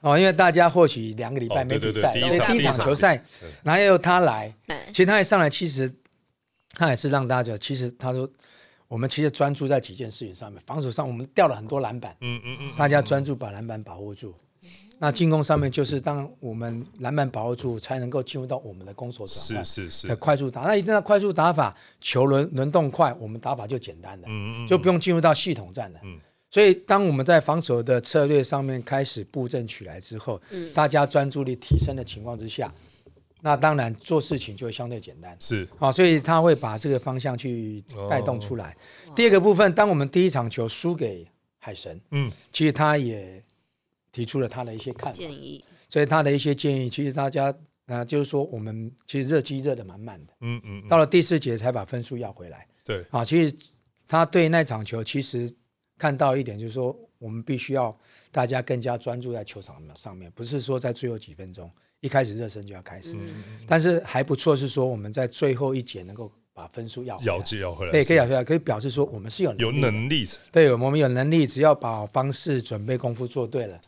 [0.00, 3.18] 哦，因为大家或许两个礼拜没比赛，所以第一场球赛，
[3.62, 4.52] 然后又他来，
[4.88, 5.90] 其实他一上来，其实
[6.74, 8.28] 他也是让大家，其实他说，
[8.86, 14.34] 我们其实专注在几件事情上面，防守上我们掉了很多篮板，嗯嗯嗯，大家专注把篮板保护住。
[14.98, 20.60] 那进攻上面就是当我们篮板保护住，才能够进入到我们的攻守转换，是是是，快速打。
[20.60, 26.20] 那一定要快速打法，球轮轮动快，我们打法就简单了，嗯嗯，就不用进入到系统战了，嗯。
[26.50, 32.72] 所以，当我们在防守的策略上面开始布阵起来之后，嗯，大家专注力提升的情况之下，
[33.42, 35.36] 那当然做事情就会相对简单。
[35.38, 38.74] 是啊，所以他会把这个方向去带动出来。
[39.14, 43.44] 第二个部分，当我们第一场球输给海神，嗯，其实他也
[44.10, 45.62] 提出了他的一些看法建议。
[45.86, 52.66] 所以他的一些建议，其实大家啊，就是说我们其实热机热的满满的，嗯嗯，到了第四节才把分数要回来。
[52.84, 53.54] 对啊，其实
[54.06, 55.54] 他对那场球其实。
[55.98, 57.94] 看到一点就是说，我们必须要
[58.30, 61.68] 大家更加专注在球场上面，不是说在最后几分钟
[62.00, 63.16] 一开始热身就要开始。
[63.66, 70.24] 但是还不错，是说我们在最后一节能够把分数要咬紧咬回来，对，可以咬回来，可以表示说我们是有有能力。
[70.52, 73.80] 对，我们有能力，只要把方式准备功夫做对了，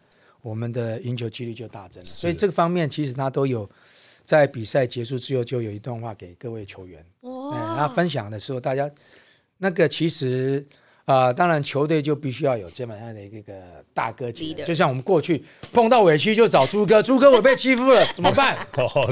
[0.43, 2.07] 我们的赢球几率就大增了。
[2.07, 3.71] 所以这个方面其实他都有
[4.25, 8.91] 在比赛结束之后就有一段话给各位球员，哇，他分享的时候，大家
[9.59, 10.67] 那个其实。
[11.11, 13.53] 啊，当然，球队就必须要有这么样的一个
[13.93, 18.57] 大哥级的，就像我们过去碰到委屈就找朱哥， 朱哥我被欺负了 怎么办？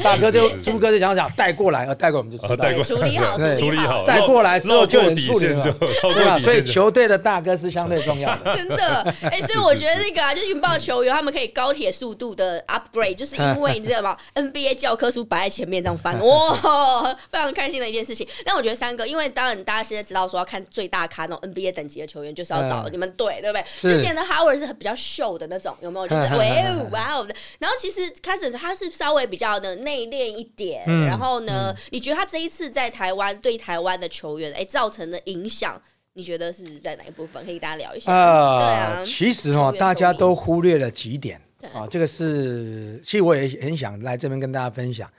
[0.03, 6.39] 大哥就朱哥就讲讲带过来，呃，带过我们就知道， 处理好，处理好，带过来之后就能处理了，对吧？
[6.39, 9.03] 所以球队的大哥是相对重要的，真的。
[9.23, 18.25] 哎，所以我觉得那个啊，就是运爆球员他们可以高铁速度的 upgrade，就是因为你知道吗？NBA 教科书摆在前面这样翻，哇，非常开心的一件事情。
[18.45, 21.88] 但我觉得三哥，因为当然大家现在知道说要看最大咖那种 NBA 等。
[21.89, 23.65] 级的球员就是要找你们队，对不对？
[23.81, 26.07] 之前的 Howard 是比较秀的那种，有没有？
[26.07, 26.23] 就是
[26.93, 27.35] 哇哦的。
[27.59, 30.85] 然后其实开始他是稍微比较的内敛一点。
[31.07, 35.81] 然后呢，你觉得他这一次在台湾对台湾的球员哎造成的影响，
[36.13, 37.45] 你觉得是在哪一部分？
[37.45, 38.13] 可以大家聊一下。
[38.13, 39.03] 啊，对啊。
[39.05, 41.41] 其实哦，大家都忽略了几点
[41.73, 41.87] 啊。
[41.89, 45.11] 这个是，其实我也很想来这边跟大家分享。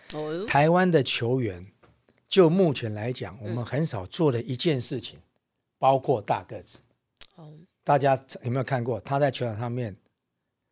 [0.47, 1.65] 台湾的球员，
[2.27, 5.17] 就目前来讲，我们很少做的一件事情。
[5.79, 6.77] 包括大个子，
[7.35, 7.51] 哦，
[7.85, 9.95] 大家有没有看过他在球场上面，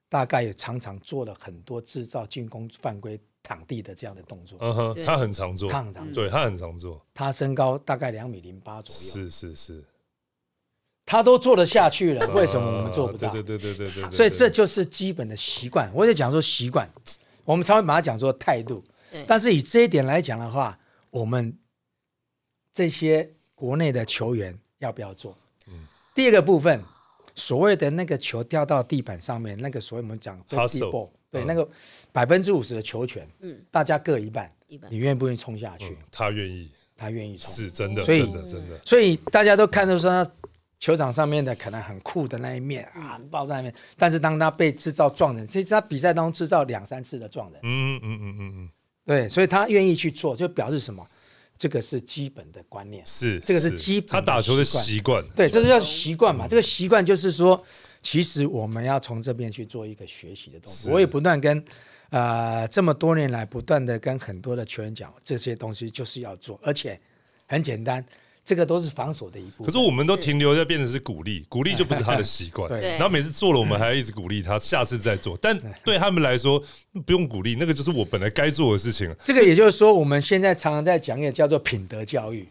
[0.10, 4.60] 大概也常常做了很多制造进攻犯规躺地的这样的动作。
[4.62, 7.04] 嗯哼，他很常做，他很常做，对他很常做。
[7.14, 9.84] 他身高大概两米零八左右，是是是，
[11.06, 13.32] 他都做得下去了，为什么我们做不到？
[13.32, 14.12] 对对对对对对。
[14.12, 15.90] 所以这就是基本的习惯。
[15.94, 16.88] 我就讲说习惯，
[17.46, 18.84] 我们常会把它讲做态度。
[19.26, 20.78] 但是以这一点来讲的话，
[21.10, 21.58] 我们
[22.74, 24.60] 这些国内的球员。
[24.80, 25.36] 要不要做？
[25.68, 25.74] 嗯，
[26.14, 26.82] 第二个部分，
[27.36, 30.40] 所谓的那个球掉到地板上面，那个所谓我们讲
[31.30, 31.68] 对那个
[32.12, 35.98] 百分之五十的球权，嗯，大家各一半，一半，你愿不愿意冲下去？
[36.10, 38.80] 他愿意，他愿意冲，是真的，真的真的。
[38.86, 40.26] 所以大家都看到说，
[40.80, 48.70] 球场上面的可能很酷的那一面啊，爆炸面，但是当他被制造撞人，其实他比赛当中制造两三次的撞人，嗯嗯嗯嗯嗯，
[49.06, 51.06] 对，所以他愿意去做，就表示什么？
[51.58, 56.48] 这个是基本的观念，是这个是基本他打球的习惯，对，这是叫习惯嘛。
[56.48, 57.64] 这个习惯就是说，
[58.02, 60.90] 其实我们要从这边去做一个学习的东西。
[60.90, 61.64] 我也不断跟
[62.10, 67.00] 呃这么多年来不断的跟很多的球员讲，这些东西就是要做，而且
[67.48, 68.06] 很简单。
[68.48, 69.66] 这个都是防守的一部分。
[69.66, 72.70] 可是我们都停留在变成是鼓励， 鼓励就不是他的习惯。
[72.70, 72.92] 对。
[72.92, 75.38] 然后每次做了，我们还要一直鼓励他，下次再做。
[75.42, 76.64] 但对他们来说，
[77.06, 79.14] 不用鼓励，那个就是我本来该做的事情。
[79.22, 82.48] 这个也就是说，我们现在常常在讲一个叫做品德教育。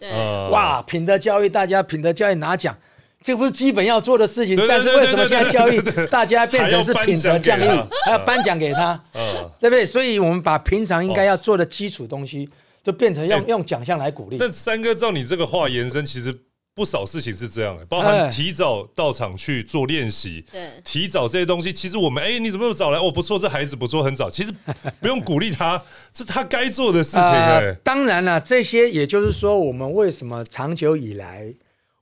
[0.50, 2.76] 哇，品德教育，大家品德教育拿奖，
[3.22, 4.54] 这不是基本要做的事情。
[4.54, 5.80] 对对但是为什么现在教育
[6.10, 7.62] 大家变成是品德教育
[8.04, 9.86] 还要颁奖给他，还要颁奖给他，嗯，对不对？
[9.86, 12.46] 所以我们把平常应该要做的基础东西，
[12.86, 14.38] 就变成用哎用奖项来鼓励。
[14.38, 16.32] 但三哥照你这个话延伸，其实
[16.72, 22.98] 不少事情是这样的，包哎含提早到场去做练习，对，提早这些东西，其实我们哎、你怎么又早来？
[23.00, 24.30] 哦，不错，这孩子不错，很早。
[24.30, 24.54] 其实
[25.00, 25.82] 不用鼓励他，
[26.14, 31.52] 这是他该做的事情、哎、呃当然了，这些也就是说，我们为什么长久以来，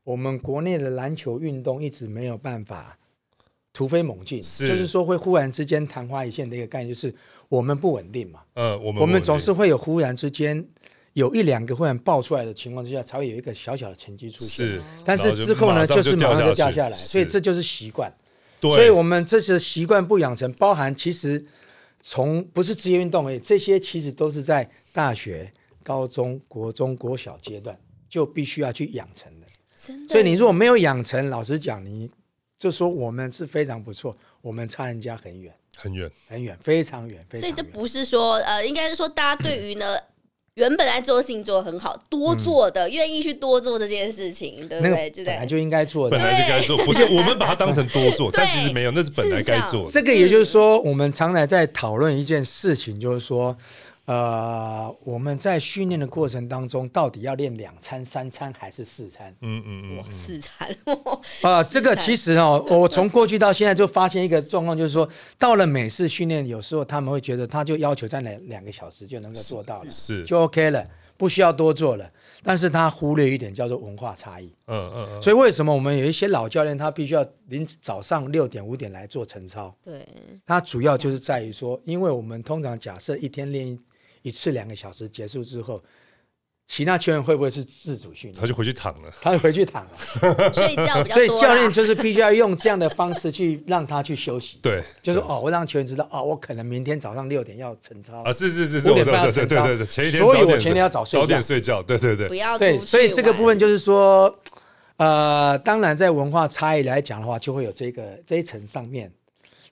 [0.03, 2.99] 我们国内的篮球运动一直没有办法
[3.75, 7.13] 突飞猛进，是就是说会忽然之间昙花一现的一个概念，就是
[7.49, 10.65] 我们不稳定嘛，嗯，我们我们总是会有忽然之间
[11.15, 14.67] 有一两个忽然爆出来的情况之下，才会有一个小小的成绩出现。
[14.67, 18.11] 是，但是之后呢，就是马上就掉下下来，所以这就是习惯。
[18.61, 21.45] 对，所以我们这些习惯不养成，包含其实
[22.01, 27.77] 从不是职业运动而已，这些其实都是在大学、高中、国中、国小阶段
[28.09, 29.47] 就必须要去养成的。
[29.85, 30.13] 真的。
[30.13, 32.09] 所以你如果没有养成，老实讲，你
[32.57, 37.53] 就说我们是非常不错，我们差人家很远很远，很远，非常远，非常所以。
[37.53, 39.97] 这不是说呃，应该是说大家对于呢。
[40.57, 45.11] 原本来做的事情做的很好，多做的，愿意去多做这件事情，对不对？
[45.11, 46.25] 就本来就应该做的本。
[46.25, 49.91] 来就该做，不是我们把它当成多做， 但其实没有，那是本来该做的。
[49.91, 53.59] 这个也就是说，我们常常在讨论一件事情，就是说，
[54.07, 59.35] 呃，我们在训练的过程当中，到底要练两餐、三餐还是四餐？
[59.41, 60.69] 嗯嗯嗯四餐，
[61.43, 70.87] 啊，这个其实哦，我从过去到现在就发现一个状况，就是说，到了美式训练，有时候他们会觉得，他就要求在两两个小时就能够做到了，是，就 OK 了，
[71.17, 72.11] 不需要多做了。
[72.43, 74.53] 但是他忽略一点叫做文化差异。
[74.67, 79.75] 嗯嗯嗯，所以为什么我们有一些老教练，他必须要临早上六点五点来做晨操？
[79.83, 80.07] 对，
[80.45, 83.81] 他主要就是在于说，因为我们通常假设一天练一
[84.25, 85.83] 一次两个小时结束之后，
[86.67, 88.41] 其他球员会不会是自主训练？
[88.41, 89.13] 他就回去躺了。
[89.21, 89.91] 他就回去躺了，
[90.51, 91.15] 睡觉比较多。
[91.15, 104.35] 所以教练就是必须要用这样的方式去让他去休息，对，就是哦，我让球员知道哦，我可能明天早上六点要晨操啊，是是是是，五点半要晨操对对对，前一天所以我前天要早睡早点睡觉，对对对不，要对，所以这个部分就是说，
[104.97, 109.13] 呃，当然在文化差异来讲的话，就会有这个这一层上面。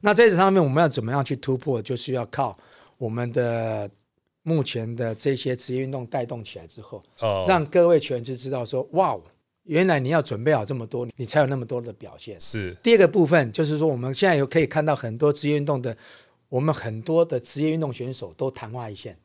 [0.04, 1.80] 那这一层上面，我们要怎么样去突破？
[1.80, 2.54] 就是要靠
[2.98, 3.88] 我们的
[4.42, 9.16] 目前的这些职业运动带动起来之后，哦，让各位球员就知道说，哇，
[9.64, 12.38] 原来你要准备好这么多，你才有那么多的表现。
[12.40, 15.96] 是第二个部分就是说，我们现在有可以看到很多职业运动的，
[16.48, 19.16] 我们很多的职业运动选手都昙花一现。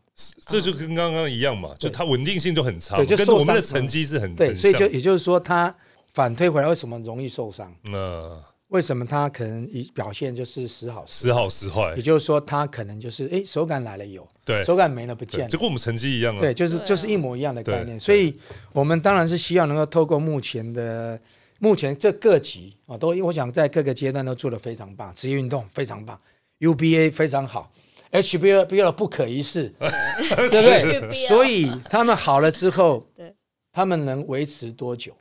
[0.47, 5.75] 这就跟刚刚一样嘛，就它稳定性都很差，对就受跟我们的成绩是很对，所以就也就是说，他
[6.13, 7.71] 反推回来，为什么容易受伤？
[7.83, 11.93] 嗯，为什么他可能一表现就是时好时时好时坏。
[11.95, 14.63] 也，就是说，他可能就是哎手感来了有，对。
[14.63, 15.41] 手感没了不，见。
[15.41, 15.47] 了。
[15.47, 16.83] 就跟我们成绩一样啊，对，就是啊。
[16.85, 17.97] 就是一模一样的概念。
[17.97, 18.37] 对所以
[18.73, 21.17] 我们当然是希望能够透过目前的
[21.59, 26.19] 目前这各级啊，都我想在各个阶段都做得非常棒，职业运动非常棒
[26.59, 27.71] ，UBA 非常好。
[28.11, 31.01] HBL 不可一世， 对。
[31.01, 31.27] 不对？
[31.27, 33.33] 所以他们好了之后对，
[33.71, 35.13] 他们能维持多久？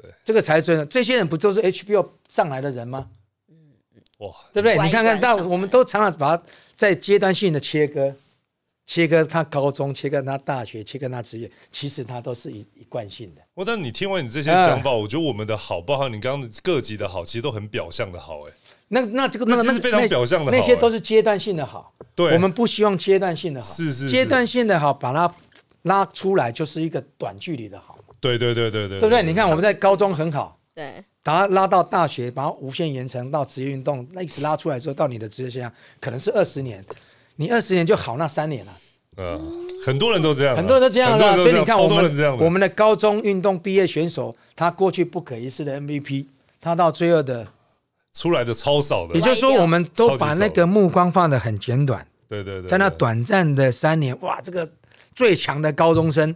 [0.00, 0.84] 对，这个才真的。
[0.86, 3.08] 这些人不都是 HBO 上来的人吗？
[4.18, 4.74] 哇，对不对？
[4.78, 6.42] 你看看到乖上来我们都常常把它
[6.76, 8.14] 在阶段性的切割，
[8.86, 13.42] 切割他高中，切割他大学，切割他职业，其实它都是一一贯性的。
[13.54, 18.52] 我但你听完你这些啊讲法，我觉得我们的好，包含你刚刚各级的好，其实都很表象的好，哎，
[18.88, 21.92] 那那这个那个那非常表象的好那些哎都是阶段性的好。
[22.14, 25.34] 对，我们不希望阶段性的好，是是是阶段性的好，把它
[25.82, 27.98] 拉出来就是一个短距离的好，
[28.28, 29.22] 对对对对对，对不对？
[29.22, 31.02] 你看我们在高中很好，对。
[31.22, 36.84] 把它拉到大学，把它无限延长到职业运动，那一直拉出来之后，到你的职业生涯可能是二十年，
[37.36, 38.72] 你二十年就好那三年了。
[39.16, 46.26] 嗯，很多人都这样啊，很多人都这样的啊，很多人都这样超所以你看我们我们的高中运动毕业选手，他过去不可一世的 MVP，
[46.60, 47.46] 他到最后的，
[48.12, 49.14] 出来的超少的。
[49.14, 54.68] 也，就是说我们都把那个目光放得很简短，对对对，在那短暂的三年，哇，这个
[55.14, 56.34] 最强的高中生，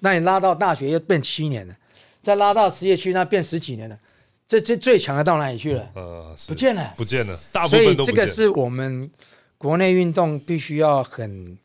[0.00, 1.76] 那你拉到大学又变七年了，
[2.22, 3.98] 再拉到职业区那变十几年了，
[4.46, 5.90] 这这最强的到哪里去了？
[5.94, 6.92] 呃，不见了。
[6.96, 8.14] 不见了，大部所以分都不见。
[8.14, 9.10] 这个是我们
[9.56, 11.58] 国内运动必须要很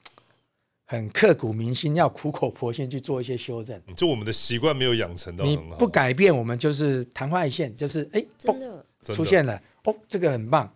[0.86, 3.80] 很刻骨铭心，要苦口婆心去做一些修正。
[3.96, 10.72] 就我们的习惯没有养成到你很好，不改变，我们就是昙花一现，就是哎，嘣真的真的出现了，哦，这个很棒，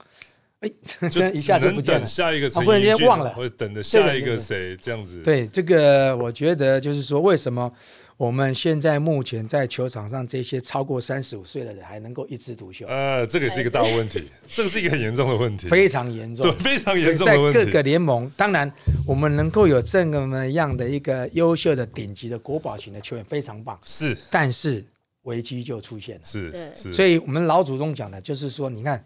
[0.59, 2.05] 哎，就这一下就不见了。
[2.05, 5.21] 下一个陈啊忽然间忘了或者等着下一个谁这样子。
[5.21, 7.71] 对这个，我觉得就是说，为什么
[8.17, 16.63] 我们现在目前在球场上这些超过三十五岁的人还能够一枝独秀，呃，这个也是一个大问题，这个是一个很严重的问题，非常严重对，。
[16.63, 17.59] 非常严重在的问题。
[17.59, 18.71] 各个联盟，当然
[19.05, 23.79] 我们能够有这么样的一个优秀的顶级的国宝型的球员，非常棒。
[23.85, 24.83] 是但是
[25.21, 26.21] 危机就出现了。
[26.23, 29.05] 是是，所以我们老祖宗讲的就是说，你看，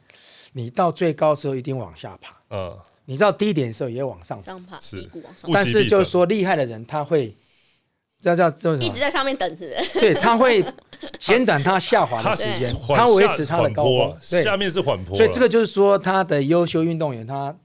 [0.54, 4.46] 你到最高的时候一定往下爬，嗯，你到低点的时候也往上爬。
[4.46, 5.10] 上爬是。
[5.54, 7.36] 但是就是说，厉害的人他会，
[8.22, 8.84] 这叫叫什么？
[8.84, 10.00] 一直在上面等，是不是？
[10.00, 10.64] 对，他会
[11.18, 17.56] 减短他下滑的时间，缓他维持他的高缓坡啊，峰对，下面是缓坡啊，所以这个就是说，他的优秀运动员，他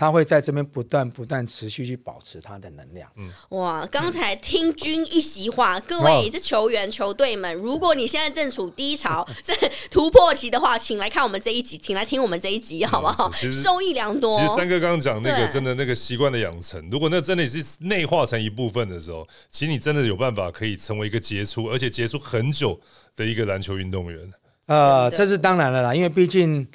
[0.00, 3.06] 他会在这边不断不断持续去保持他的能量。
[3.16, 3.86] 嗯哇！
[3.92, 9.52] 刚才听君一席话，各哦位这球员、球队们，如果你现在正处低潮、 这
[9.90, 13.30] 突破期的话，请来看我们这一集，请来听我们这一集，好不好？
[13.34, 14.48] 其实受益良多其。
[14.48, 22.80] 实三哥刚刚讲那个真的那个习惯的养成，如果那真的是内化成一部分的时候，其实你真的有办法可以成为一个杰出，而且杰出很久
[23.16, 24.32] 的一个篮球运动员。
[24.64, 26.66] 呃，这是当然了啦，因为毕竟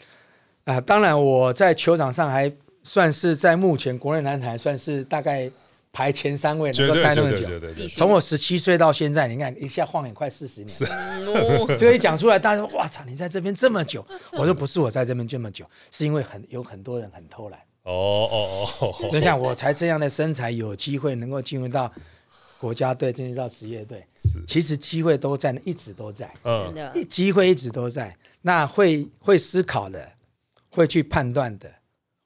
[0.66, 2.52] 啊、当然我在球场上还
[2.86, 5.52] 算是在目前国内男坛算是大概
[5.92, 7.50] 排前三位，能够待那么久。
[7.96, 10.70] 从我十七岁到现在，你看一下晃眼快四十年，
[11.26, 17.60] 嗯 这个一讲出来，大家说哇操，你在这边这么久，我说不是我在这边这么久，是因为很有很多人很偷懒。
[17.84, 18.28] 哦哦
[18.82, 21.92] 哦哦， 所以你看，我才这样的身材，有机会能够进入到
[22.60, 24.40] 国家队，进入到职业队，是。
[24.48, 26.74] 其实机会都在，一直都在，嗯。
[27.10, 28.16] 机会一直都在。
[28.42, 30.08] 那会会思考的，
[30.72, 31.72] 会去判断的，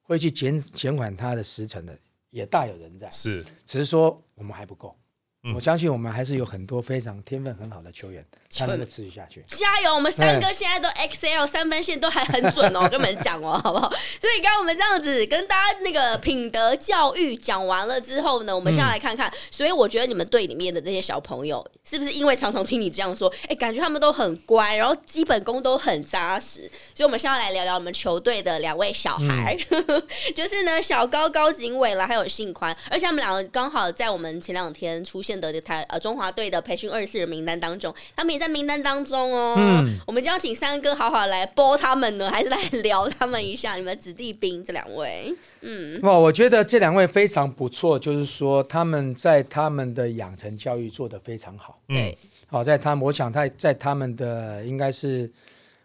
[0.10, 1.96] 会去减减缓它的时辰的，
[2.32, 3.08] 也大有人在。
[3.12, 4.99] 是只是说我们还不够。
[5.44, 9.42] 嗯我相信我们还是有很多非常天分很好的球员，才能够持续下去。
[9.48, 9.96] 加油！
[9.96, 13.90] 我们三哥现在都 XL 三分线都还很准哦，跟你们讲哦，好不好？
[14.20, 19.32] 所以刚刚我们这样子跟大家那个品德教育讲完了之后呢，我们现在来看看。
[19.50, 26.70] 所以我觉得你们队里面的那些小朋友，是不是因为常常听你这样说，哎，感觉他们都很乖，然后基本功都很扎实。
[26.94, 29.58] 所以我们现在来聊聊我们球队的两位小孩，
[30.36, 39.56] 就是呢小高高景伟啦，还有信宽，而且他们两个刚好在我们前两天出现的台呃中华队的培训二十四人名单当中，他们也在名单当中哦。
[39.58, 43.76] 嗯我们就要请三哥好好来播他们呢，还是来聊他们一下？
[43.76, 51.80] 你们子弟兵这两位，嗯，哇，我觉得这两位非常不错，就是说他们在他们的养成教育做得非常好。
[51.90, 55.30] 嗯对，好，在他们，我想他在他们的应该是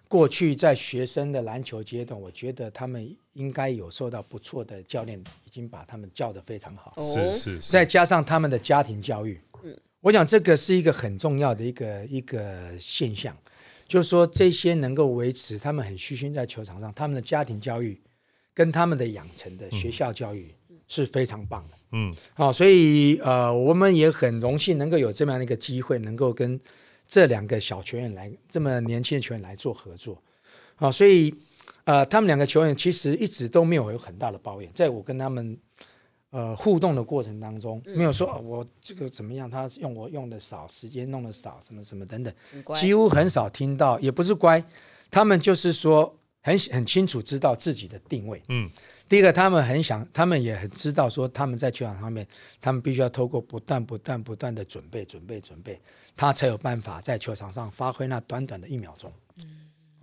[0.07, 6.93] 过去在学生的篮球阶段，我觉得他们应该有受到不错的教练，已经把他们教得非常好。
[6.97, 13.35] 哦是是是，再加上他们的家庭教育，嗯我想这个是一个很重要的一个一个现象，
[13.87, 17.99] 就是说这些能够维持他们很虚心在球场上，他们的家庭教育
[18.53, 20.55] 跟他们的养成的学校教育
[20.88, 21.77] 是非常棒的。
[21.93, 26.61] 嗯好、所以呃，我们也很荣幸能够有这么样的一个机会，能够跟
[27.07, 30.23] 这两个小球员来这么年轻的球员来做合作。
[30.77, 31.33] 好、所以
[31.85, 35.57] 呃，他们两个球员其实一直都没有有很大的抱怨，在我跟他们
[36.31, 42.33] 呃互动的过程当中，没有说、哦我这个怎么样，他用我用的少，时间弄的少，什么什么等等，
[42.75, 44.64] 几乎很少听到，也不是乖，
[45.11, 48.42] 他们就是说很很清楚知道自己的定位。
[48.49, 48.70] 嗯
[49.07, 52.27] 第一个，他们很想，他们也很知道说，他们在球场上面，
[52.59, 55.79] 他们必须要透过不断、不断、不断的准备、准备、准备，
[56.16, 59.12] 他才有办法在球场上发挥那短短的一秒钟。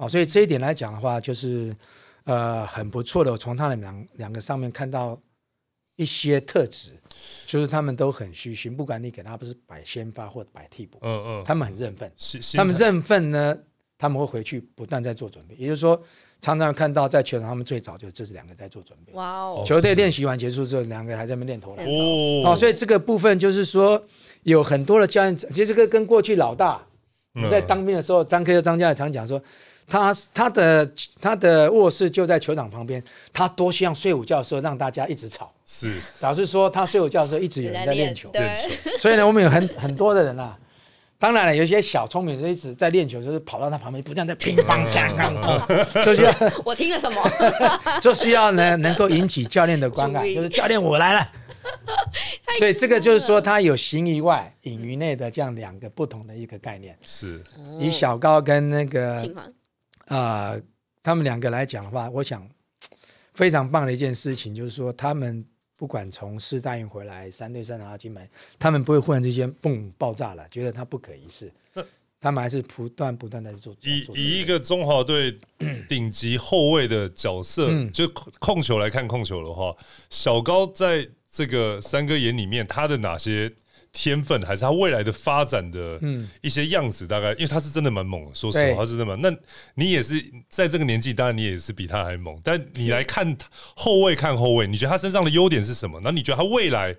[0.01, 1.75] 哦，所以这一点来讲的话，就是
[2.23, 3.31] 呃很不错的。
[3.31, 5.15] 我从他们两两个上面看到
[5.95, 6.93] 一些特质，
[7.45, 12.11] 就是他们都很虚心，不管你给他不是摆先发或者摆替补，嗯嗯，他们很认份。
[12.55, 13.55] 他们认份呢，
[13.99, 16.01] 他们会回去不断在做准备，也就是说，
[16.39, 19.13] 常常看到在球场他们最早就这是两个在做准备。
[19.13, 21.85] 哇哦，球队练习完结束之后，两个还在那边练投篮。
[21.85, 24.03] 哦哦，所以这个部分就是说，
[24.41, 26.81] 有很多的教练，其实这个跟过去老大
[27.35, 29.39] 嗯在当兵的时候，张科和张家也常讲说，
[29.87, 30.89] 他他的
[31.19, 38.29] 他的卧室就在球场旁边，他多希望睡午觉的时候让大家一直吵，是老实说，他睡午觉的时候一直有人在练球。
[38.29, 40.57] 对练球，所以呢，我们有很很多的人啊，
[41.19, 47.21] 当然了，有些小聪明就一直在练球，就是跑到他旁边，不断在乒乓乓乓，就需要 我听了什么？
[48.01, 51.29] 就需要呢能够引起教练的观感， 就是教练我来了。
[52.57, 56.97] 所以这个就是说，他有形于外、隐于内的这样两个不同的一个概念。
[57.03, 57.41] 是
[57.79, 59.23] 以小高跟那个
[60.11, 60.61] 情况呃
[61.03, 62.47] 他们两个来讲的话，我想
[63.33, 65.43] 非常棒的一件事情就是说，他们
[65.75, 71.51] 不管从四大运回来，三对三拿到金牌，他们不会忽然之间嘣爆炸了，觉得他不可一世，
[72.21, 73.75] 他们还是不断不断在做。
[73.81, 75.35] 以以一个中华队
[75.89, 79.75] 顶级后卫的角色，嗯就控控球来看控球的话，
[80.11, 83.51] 小高在这个三哥眼里面，他的哪些
[83.93, 87.05] 天分，还是他未来的发展的嗯一些样子？
[87.05, 89.21] 大概因为他是真的蛮猛的，说实话，他是真的蛮。
[89.21, 89.29] 那
[89.75, 90.15] 你也是
[90.49, 93.37] 在这个年纪，当然你也是比他还猛，但你来看
[93.75, 95.99] 后卫，看后卫，你觉得他身上的优点是什么？
[96.03, 96.95] 那你觉得他未来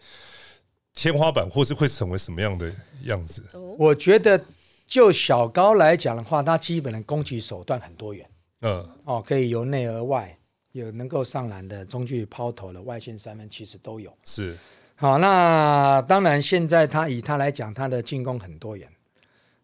[0.95, 2.71] 天花板或是会成为什么样的
[3.05, 3.43] 样子？
[3.79, 4.45] 我觉得
[4.87, 8.29] 就小高来讲的话，他基本的攻击手段很多元
[8.61, 10.37] 嗯，哦，可以由内而外，
[10.73, 14.15] 有能够上篮的中距离抛投的外线三分，其实都有。
[14.25, 14.57] 是，
[15.03, 18.89] 好，那当然现在他以他来讲，他的进攻很多元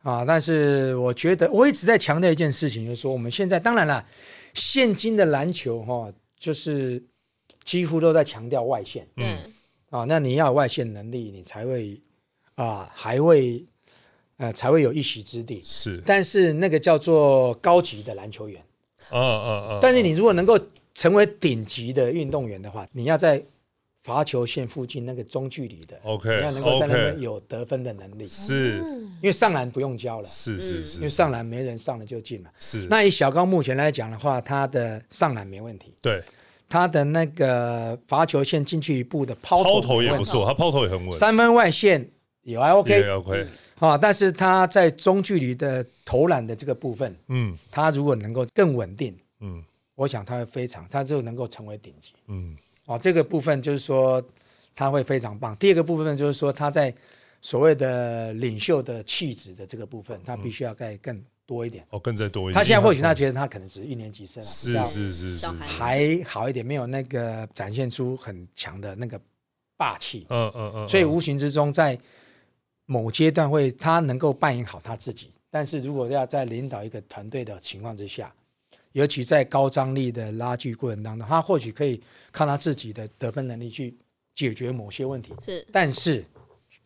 [0.02, 4.04] 啊，但是我觉得我一直在强调一件事情，就是说我们现在当然了，
[4.54, 7.00] 现今的篮球哈、就是
[7.62, 9.06] 几乎都在强调外线。
[9.14, 9.36] 嗯，
[9.90, 12.00] 啊，那你要有外线能力，你才会
[12.56, 13.64] 啊，还会
[14.38, 15.62] 呃才会有一席之地。
[15.64, 18.60] 是，但是那个叫做高级的篮球员，
[19.12, 19.78] 嗯嗯嗯。
[19.80, 20.58] 但是你如果能够
[20.94, 23.40] 成为顶级的运动员的话，你要在
[24.08, 28.78] 罚球线附近那个中距离的 OK，你要能够在那边有得分的能力，是。
[29.20, 32.50] 因为上篮不用教了，是是是，因为上篮没人上了就进了。
[32.58, 32.86] 是。
[32.88, 36.22] 那以小高目前来讲的话，他的上篮没问题，对。
[36.70, 42.08] 他的那个罚球线进去一步的抛抛投也不错，他抛投也很稳，三分外线
[42.44, 43.46] 也还 OK 也 OK，
[43.78, 47.54] 啊，但是他在中距离的投篮的这个部分，嗯。
[47.70, 49.62] 他如果能够更稳定，嗯。
[49.94, 52.12] 我想他会非常，他就能够成为顶级。
[52.28, 52.56] 嗯
[52.88, 52.98] 啊。
[52.98, 54.20] 这个部分就是说
[54.74, 55.56] 他会非常棒。
[55.56, 56.92] 第二个部分就是说他在
[57.40, 61.86] 所谓的领袖的气质的这个部分，他必须要再更多一点。
[61.90, 62.54] 哦，更再多一点。
[62.54, 64.42] 他现在或许他觉得他可能只是一年级生
[64.76, 69.20] 啊，是是是还好一点，没有那个展现出很强的那个
[69.76, 70.26] 霸气。
[70.30, 71.96] 嗯嗯嗯，所以无形之中，在
[72.86, 78.34] 某阶段会他能够扮演好他自己，但是如果要在领导一个团队的情况之下，
[78.92, 83.96] 尤其在高张力的拉锯过程当中，他或许可以靠他自己的得分能力去
[84.34, 86.24] 解决某些问题，是但是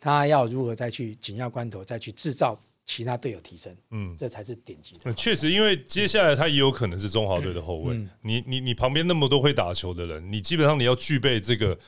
[0.01, 4.17] 他要如何再去紧要关头再去制造其他队友提升，嗯。
[4.19, 5.03] 这才是顶级的。
[5.05, 7.95] 嗯确实，因为接下来他也有可能是中华队的后卫。
[7.95, 11.79] 嗯你你你旁边那么多会打球的人，你基本上你要具备这个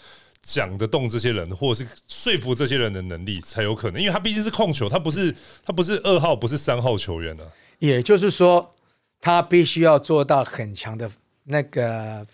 [0.42, 4.00] 讲得动这些人，或者是说服这些人的能力，才有可能。
[4.00, 5.34] 因为他毕竟是控球，他不是
[5.64, 7.44] 他不是二号，不是三号球员啊。
[7.80, 8.74] 也就是说，
[9.24, 11.10] 他必须要做到很强的
[11.44, 12.26] 那个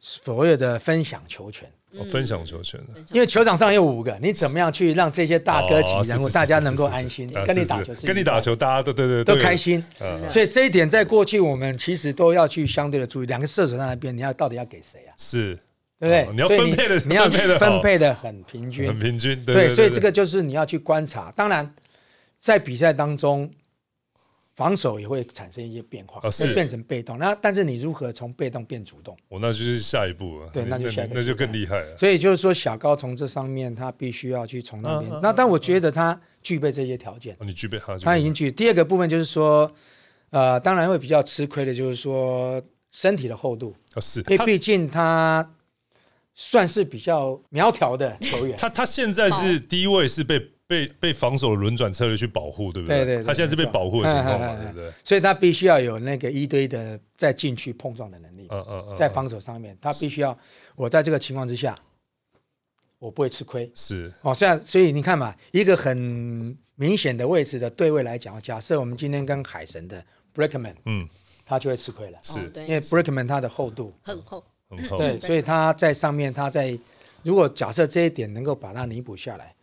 [0.00, 1.70] 所有的分享球权。
[1.98, 9.56] 哦分享球权的，因为球场上有五个，你怎么样去让这些大哥级人物大家能够安心跟你打球跟你打球，大家都对对对都开。
[9.56, 9.82] 心？
[10.00, 15.12] 嗯所以这一点在过去我们其实都要去相对的注意，两个射手在那边，你要到底要给谁啊？
[15.18, 15.54] 是
[15.98, 16.22] 对不对？
[16.24, 17.28] 哦你要分配的你要
[17.58, 18.98] 分配的很平均很。
[18.98, 19.44] 平均。
[19.44, 21.32] 对，所以这个就是你要去观察。
[21.34, 21.74] 当然，
[22.38, 23.50] 在比赛当中，
[24.58, 27.16] 防守也会产生一些变化，哦是会变成被动。
[27.16, 29.16] 那但是你如何从被动变主动？
[29.28, 30.50] 我那就是下一步了。
[30.52, 31.96] 对那就下一步那就更厉害了。
[31.96, 35.12] 所以就是说，小高从这上面他必须要去从那边。
[35.22, 37.36] 那但我觉得他具备这些条件。
[37.38, 38.50] 哦你具备他，他已经具。
[38.50, 39.72] 第二个部分就是说，
[40.30, 45.48] 呃，当然会比较吃亏的，就是说身体的厚度，哦是因为他毕竟他
[46.34, 48.58] 算是比较苗条的球员。
[48.58, 53.04] 他他现在是第一位是被被被防守的轮转策略去保护，对不对？
[53.04, 54.92] 对对他现在是被保护的情况嘛，对不对？
[55.02, 60.38] 所以他必须要有那个一堆的在禁区碰撞的能力，嗯嗯嗯，在防守上面，他必须要
[60.76, 61.76] 我在这个情况之下，
[62.98, 63.68] 我不会吃亏。
[63.74, 64.12] 是。
[64.22, 70.04] 哦，这样，所以你看嘛，一个很明显的位置的对位来讲，假设我们今天跟海神的
[70.34, 71.08] Brickman，嗯。
[71.50, 72.40] 他就会吃亏了，是。
[72.66, 76.78] 因为 Brickman 他的厚度，很厚，很厚，对，所以他在上面，他在
[77.22, 79.54] 如果假设这一点能够把它弥补下来，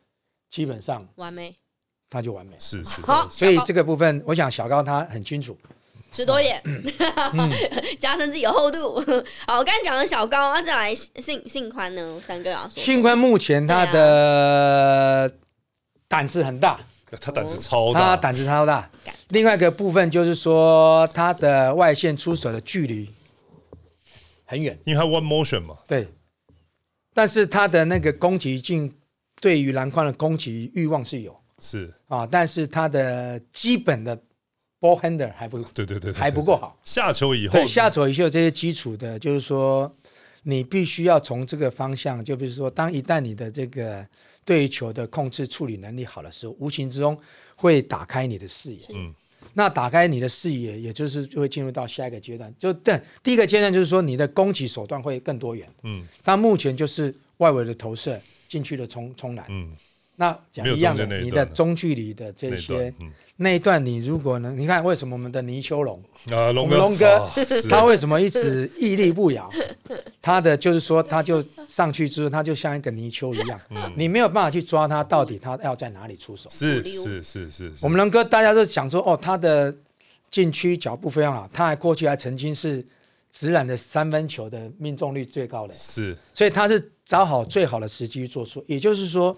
[0.49, 1.55] 基本上完美。
[2.09, 2.55] 他就完美。
[2.59, 5.57] 是是好，所以这个部分，我想小高他很清楚。
[6.11, 6.61] 吃多一点，
[7.33, 7.51] 嗯
[7.99, 9.03] 加深自己的厚度。
[9.45, 12.17] 好，我刚才讲的小高，那再来性性宽呢？
[12.25, 12.81] 三个要说说。
[12.81, 15.29] 信宽目前他的
[16.07, 16.79] 胆子很大，
[17.19, 18.89] 他胆子超他大，胆子超大。
[19.29, 23.09] 另外一个部分就是说，他的外线出手的距离
[24.45, 26.07] 很远，因为他 one motion 嘛，对。
[27.13, 28.93] 但是他的那个攻击性，
[29.41, 34.17] 对于篮筐的攻击欲望是有是啊，但是他的基本的
[34.79, 36.77] ball handler 还不对对对，对还不够好。
[36.83, 39.93] 下球以后对，下球以后这些基础的，就是说，
[40.43, 44.05] 你必须要从这个方向，就比如说，当一旦你的这个
[44.43, 47.17] 对于球的控制处理能力好的时候，无形之中
[47.55, 48.85] 会打开你的视野。
[48.93, 49.13] 嗯
[49.57, 52.53] 那打开你的视野，也就是就会进入到下一个阶段。
[52.59, 55.65] 就对，第一个阶段就是说，你的攻击手段会更多元。
[55.83, 59.45] 嗯但目前就是外围的投射、禁区的冲冲篮。
[59.49, 59.71] 嗯，
[60.15, 62.93] 那讲一样的你的中距离的这些
[63.37, 67.29] 那一段，你如果能，你看为什么我们的泥鳅龙啊，龙哥。
[67.69, 69.49] 他为什么一直屹立不摇？
[70.21, 73.91] 他的就是说，他就上去之后，他就像一个泥鳅一样，嗯。
[73.97, 76.49] 你没有办法去抓他到底他要在哪里出手。
[76.49, 77.85] 是是是是，是。
[77.85, 79.75] 我们龙哥大家都想说，哦，他的
[80.29, 82.81] 禁区脚步非常好，他还过去还曾经是
[83.33, 86.15] 直篮的三分球的命中率最高的，是。
[86.33, 88.63] 所以他是找好最好的时机做出。
[88.67, 89.37] 也就是说，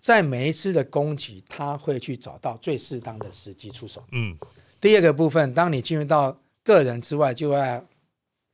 [0.00, 4.02] 在每一次的攻击，他会去找到最适当的时机出手。
[4.12, 4.36] 嗯，
[4.80, 7.84] 第二个部分，当你进入到个人之外，就要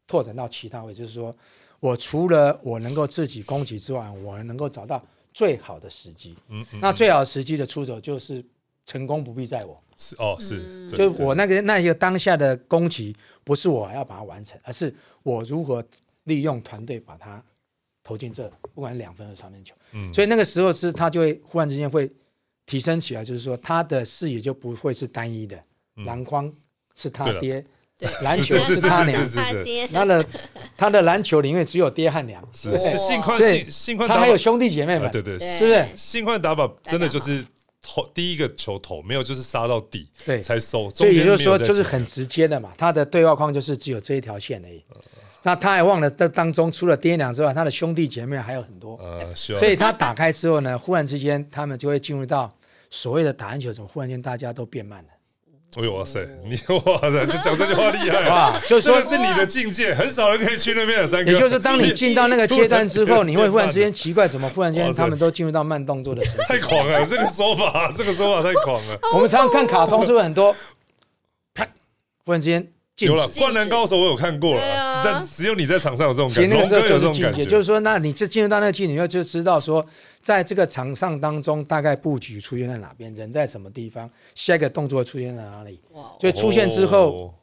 [0.07, 1.35] 拓展到其他位，就是说
[1.81, 6.35] 我除了我能够自己攻击之外，我能够找到最好的时机。
[6.49, 8.43] 嗯嗯，那最好的时机的出手，就是
[8.87, 15.85] 成功不必在我，是哦是，就我那个那一个当下的攻击，不是我要把它完成，而是我如何
[16.25, 17.43] 利用团队把它
[18.05, 19.75] 投进这，不管两分和三分球。
[19.93, 20.15] 嗯。
[20.15, 22.09] 所以那个时候是他就会忽然之间会
[22.67, 25.57] 提升起来，就是说他的视野就不会是单一的，
[25.97, 26.05] 嗯。
[26.05, 26.53] 篮筐
[26.95, 27.65] 是他爹，
[27.99, 29.25] 对，篮球是是是他娘。
[29.25, 30.27] 是，是他爹，他的
[30.77, 32.99] 他的篮球里面只有爹和娘，是对是。
[32.99, 35.59] 信宽所以信信宽打他还有兄弟姐妹啊，们，对对，对。
[35.59, 35.89] 是不是？
[35.97, 37.45] 信宽打法真的就是
[37.81, 44.83] 投第一个球投，没有就是杀到底对，才收，所以也就是说，就是很直接的嘛，他的对话框就是只有这一条线而已。
[45.45, 48.97] 那他还忘了，这当中除了爹娘之外，他的兄弟姐妹还有很多。
[48.97, 52.53] 呃，需要所以他打开之后呢，忽然之间他们就会进入到
[52.91, 55.09] 所谓的打篮球，怎么忽然间大家都变慢了？
[55.77, 56.53] 哎呦哇塞，你
[56.87, 58.53] 哇塞， 这讲这句话厉害啊！
[58.53, 61.33] 哇，就是说这个是你的境界，很少人可以去那边的三哥。
[61.33, 66.61] 也就是当你进到那个阶段之后， 你会忽然之间奇怪，怎么忽然间他们都进入到慢动作的太？
[66.61, 68.97] 狂了，这个说法，这个说法太狂了。
[69.15, 70.55] 我们常常看卡通，是不是很多
[71.53, 71.67] 啪，
[72.25, 73.29] 忽然之间静有了？
[73.39, 79.85] 《灌篮高手》，我有看过了，但只有你在场上有这种感觉，龙哥那个时候有这种感觉，就是境界，就是说，那你就进入到那个境界，你就知道说，
[80.23, 87.35] 在这个场上当中，大概布局出现在哪边，人在什么地方，下一个动作出现在哪里，哇所以出现之后，哦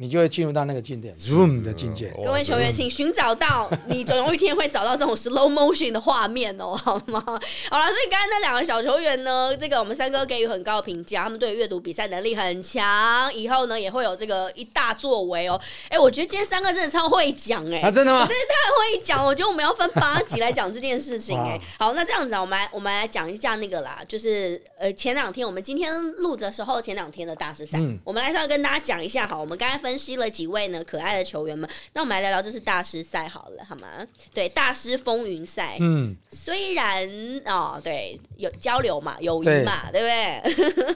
[0.00, 2.08] 你就会进入到那个境界，zoom 的境界。
[2.22, 7.20] 各位球员，请寻找到你总有一天会找到这种 slow motion 的画面哦，好吗？
[7.68, 15.60] 好了，所以刚才那两个小球员呢，这个我们三哥给予很高的评价，他们对阅读比赛能力很强，以后呢也会有这个一大作为哦。
[15.88, 18.20] 哎，我觉得今天三哥真的超会讲哎、啊，真的吗？
[18.20, 33.86] 真的太会讲，我觉得我们要分八集来讲这件事情哎、哇好，那这样子啊，我们来我们来讲一下那个啦，就是呃前两天我们今天录的时候，前两天的大师赛，嗯我们来稍微跟大家讲一下好，我们刚才分析了几位呢可爱的球员们，那我们来聊聊这是大师赛好了，好吗？
[34.34, 37.08] 对，大师风云赛，嗯，虽然
[37.44, 40.00] 哦对有交流嘛，友谊嘛，对。
[40.00, 40.06] 不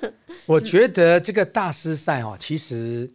[0.01, 0.13] 对？
[0.47, 3.09] 我觉得这个大师赛哦，其实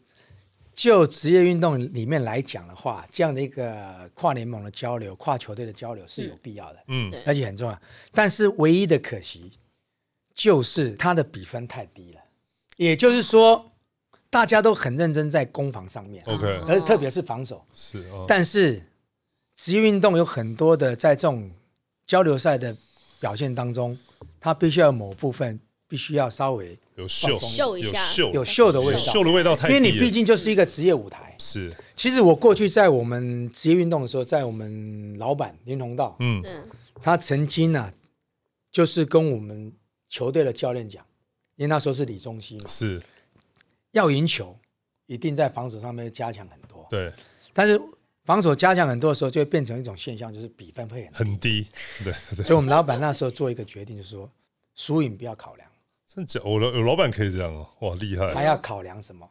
[0.74, 7.12] 就职业运动里面来讲的话，这样的一个跨联盟的交流、跨球队的交流是有必要的，嗯。
[7.12, 7.22] 对。
[7.26, 7.82] 而且很重要。
[8.14, 9.52] 但是唯一的可惜
[10.34, 12.22] 就是他的比分太低了，
[12.78, 13.72] 也就是说，
[14.30, 17.64] 大家都很认真在攻防上面，，OK，哦而特别是防守。
[17.74, 18.82] 是哦，但是
[19.56, 21.50] 职业运动有很多的在这种
[22.06, 22.76] 交流赛的
[23.20, 23.98] 表现当中，
[24.40, 28.04] 他必须要有某部分必须要稍微有秀有秀一下。
[28.04, 31.36] 秀有秀的味道，秀的味道太，因为你毕竟就是一个职业舞台。
[31.40, 31.74] 是。
[31.96, 36.68] 其实我过去在我们职业运动的时候，在我们老板林鸿道，嗯嗯，
[37.02, 37.92] 他曾经啊，
[38.72, 39.72] 就是跟我们
[40.10, 41.04] 球队的教练讲，
[41.56, 43.02] 因为那时候是李宗熙嘛，是，
[43.98, 44.56] 要赢球，
[45.08, 46.86] 一定在防守上面加强很多。
[46.90, 47.12] 对，
[47.52, 47.82] 但是
[48.24, 51.68] 防守加强很多的时候，就会变成一种现象，就是比分会很低。
[52.04, 54.30] 对对，所以我们老板那时候做一个决定，就是说
[54.76, 55.68] 输赢不要考量，
[56.08, 56.40] 真假？
[56.46, 59.28] 我老有老板可以这样哦，哇，厉害，他要考量什么？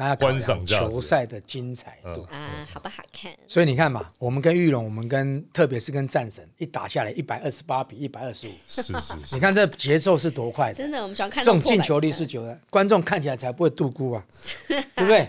[0.00, 2.26] 他要考观赏球赛的精彩度。
[2.30, 2.38] 嗯。
[2.38, 3.30] 啊，好不好看？
[3.46, 9.34] 所以你看嘛，我们跟玉龙，我们跟特别是跟战神一打下来，一百二十八比一百二十五，是是是。
[9.34, 14.24] 你，看这节奏是多快的，真的，我们喜欢看这种进球率是久的，观众看起来才不会度估啊，
[14.66, 15.28] 对不对？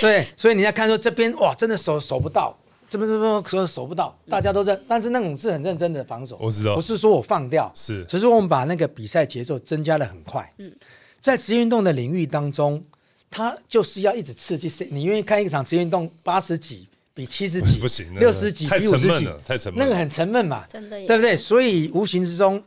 [0.00, 2.58] 对，所以你要看说这边哇，真的守守不到，
[2.90, 6.74] 这边这边守守不到，大家都在，但是那种是很认真的防守，我知道。
[6.74, 8.04] 不是说我放掉，是。
[8.06, 10.52] 只是我们把那个比赛节奏增加的很快。
[10.58, 10.72] 嗯。
[11.20, 12.84] 在职业运动的领域当中，
[13.30, 14.68] 它就是要一直刺激。
[14.68, 21.34] 谁你愿意看一场职业运动八十几比七十几，不行，六十几比五十几沉闷了，太沉闷，那个很沉闷嘛，真的，对不对？
[21.36, 22.62] 所以无形之中，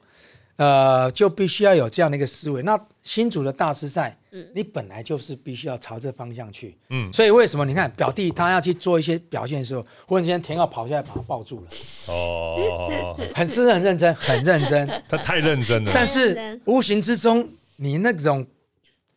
[0.56, 2.64] 呃，就必须要有这样的一个思维。
[2.64, 6.76] 那新组的大师赛，嗯你本来就是必须要朝这方向去。
[6.90, 11.68] 嗯，所以为什么你看表弟他要去做一些表现的时候，忽然间田浩跑下来把他抱住了，
[12.10, 14.88] 哦，很是很认真，很认真。
[15.08, 18.46] 他太认真了，但是无形之中，你那种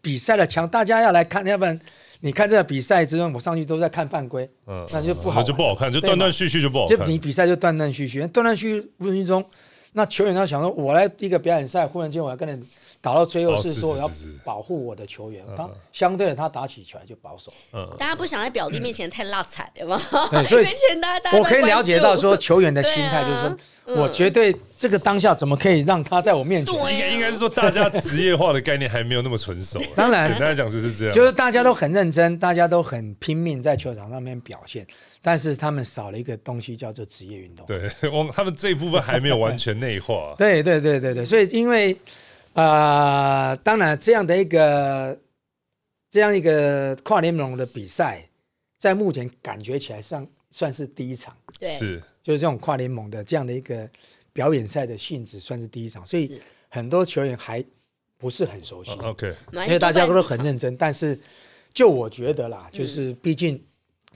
[0.02, 1.80] 比赛的强，大家要来看，要不然
[2.20, 4.84] 你看这个比赛之中，我上去都在看犯规，嗯。
[4.92, 9.42] 那就不好就不好看，就断断续续就不好就，你比赛就断断续续，断断续续无形之中，
[9.92, 12.62] 那球员他想说，我来一个表演赛，忽然间我要跟你
[13.02, 14.08] 打到最后，哦是是说我要
[14.44, 17.52] 保护我的球员，他相对的他打起球来就保守。
[17.72, 20.00] 嗯，大家不想在表弟面前太辣惨，对吗？
[20.30, 20.66] 对所以
[21.36, 26.72] 我可以了解到说，球员的心态就是我绝对这个当下怎么可以让他在我面前？
[26.72, 29.80] 对应该应该是说大家职业化的概念还没有那么纯熟。
[29.96, 31.14] 当然简单来讲就是这样。
[31.14, 34.86] 就是大家都很认真，大家都很拼命在球场上面表现，
[35.20, 37.66] 但是他们少了一个东西叫做职业运动。
[37.66, 40.34] 对，我他们这一部分还没有完全内化。
[40.38, 41.96] 对对对对对，所以因为
[42.54, 45.18] 呃，当然这样的一个
[46.10, 48.28] 这样一个跨联盟的比赛，
[48.78, 52.02] 在目前感觉起来上算是第一场，对，是。
[52.22, 53.88] 就是这种跨联盟的这样的一个
[54.32, 57.64] 表演赛的性质算是第一场，所以很多球员还
[58.18, 58.90] 不是很熟悉。
[58.92, 61.18] 哦 OK，因因为大家都很认真，但是
[61.72, 63.60] 就我觉得啦，就是毕竟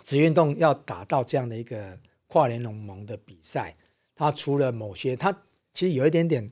[0.05, 3.75] 职业运动要打到这样的一个跨联盟的比赛，
[4.15, 5.33] 它除了某些，它
[5.73, 6.47] 其实有一点点。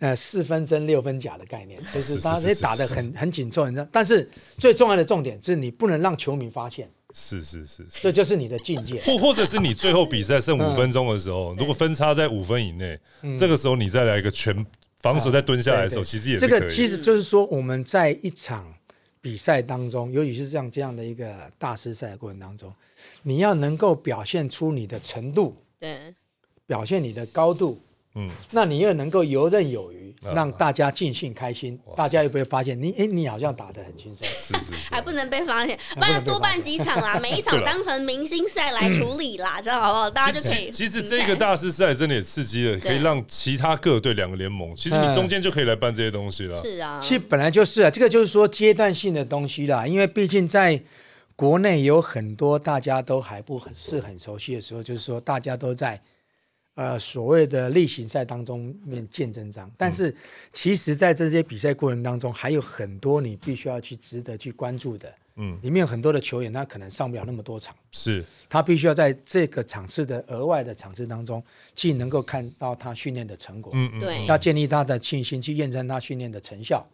[0.00, 3.86] 呃，四分真六分假的概念，就是是它是是也打得很很紧凑，你知道。
[3.92, 8.00] 但是最重要的重点是你不能让球迷发现，是是是是。
[8.00, 9.00] 这就是你的境界。
[9.02, 12.98] 或或者是你最后比赛剩五分钟的时嗯候，如果分差在五分以内，
[13.38, 14.64] 这个时候你再来一个全
[15.02, 16.48] 防守再蹲下来的时候，对对其实也是。
[16.48, 18.72] 这个其实就是说，我们在一场
[19.20, 22.72] 比赛当中，尤其是像这样的一个大师赛的过程当中，
[23.22, 26.14] 你要能够表现出你的程度，对
[26.66, 27.78] 表现你的高度，
[28.16, 34.26] 嗯，那你又能够游刃有余，啊让大家尽兴开心，大家又不会发现你，哎，你好像打得很轻松。
[34.26, 35.00] 是是是还。
[35.06, 40.10] 不能被发现，不不能被然多办几场啦， 每一场当成 明星赛来处理啦，这样好不好？
[40.10, 40.68] 大家就可以。
[40.68, 46.60] 其实这个大师赛真的也刺激了，可以让其他各队两个联盟，其实你中间就可以来办这些东西了。
[46.60, 50.82] 是啊，其实本来就是啊，这个就是说阶段性的东西啦，因为毕竟在
[51.36, 56.00] 国内有很多大家都还不很是很熟悉的时候，就是说大家都在
[56.76, 60.14] 呃所谓的例行赛当中面见真章，但是
[60.52, 65.12] 其实在这些比赛过程当中，还有很多你必须要去值得去关注的。
[65.38, 68.24] 嗯，里面有很多的球员，他可能上不了那么多场，是。
[68.48, 74.24] 他必须要在这个场次的额外的场次当中，既能够看到他训练的成果，嗯嗯，对。
[74.24, 76.86] 要建立他的信心，去验证他训练的成效。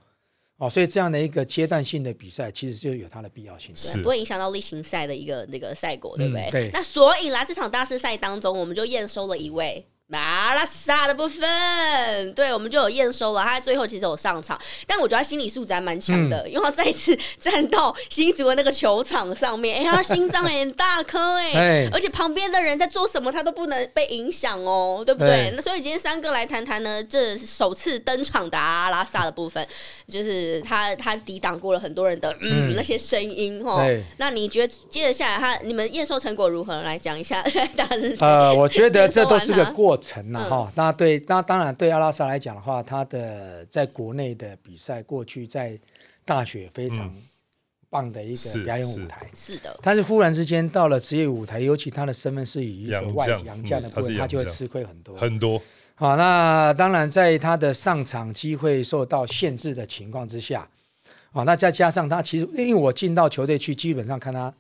[0.62, 3.74] 哦，所以这样的一个阶段性的比赛，其实就有它的必要性。
[3.74, 6.42] 对，不会影响到例行赛的一个那个赛果，对不对？
[6.42, 9.84] 嗯对那所以啦，这场大师赛当中，我们就验收了一位。
[10.12, 13.42] 马拉萨的部分，对我们就有验收了。
[13.42, 25.50] 他最后其实有上场，但我觉得他心理素质还蛮强的，因为他再一次站到新竹的那个球场上面， 哎、他心脏也很大颗哎、哎而且旁边的人在做什么，他都不能被影响哦，对不对？
[25.56, 29.66] 那所以今天三哥来谈谈呢，这首次登场的阿拉萨的部分，
[30.06, 33.82] 就是他他抵挡过了很多人的嗯嗯那些声音哦。
[34.18, 36.82] 那你觉得接着下来他你们验收成果如何？
[36.82, 37.40] 来讲一下
[37.76, 38.26] 大师赛。
[38.26, 40.72] 呃，我觉得这都是个过程了嗯哈。
[40.74, 45.78] 那对，那当然对阿拉萨来讲的话，他的在国内的比赛，过去在
[46.24, 47.14] 大学非常
[47.88, 49.26] 棒的一个表演舞台。
[49.34, 55.16] 是的，但是忽然之间到了职业舞台，尤其他的身份是以一个外洋将的部分，嗯他就会吃亏很多。
[55.16, 55.62] 很多
[55.94, 60.68] 好，那当然在他的上场机会受到限制的情况之下，
[61.32, 64.52] 啊，那再加上他其实因为我进到球队去，基本上看他，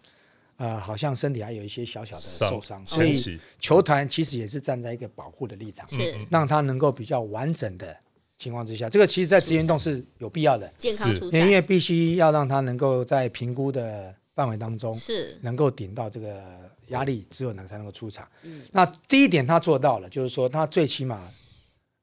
[0.56, 6.14] 呃，好像身体还有一些小小的受伤，所以球团其实也是站在一个保护的立场，是。
[6.30, 7.96] 让他能够比较完整的
[8.36, 15.36] 情况之下，这个其实在职业运动是有必要的，健康出因为必须要让他能够在评估的范围当中，是。
[15.42, 16.40] 能够顶到这个
[16.88, 18.28] 压力，只有能才能够出场。
[18.42, 18.60] 嗯。
[18.70, 21.28] 那第一点他做到了，就是说他最起码，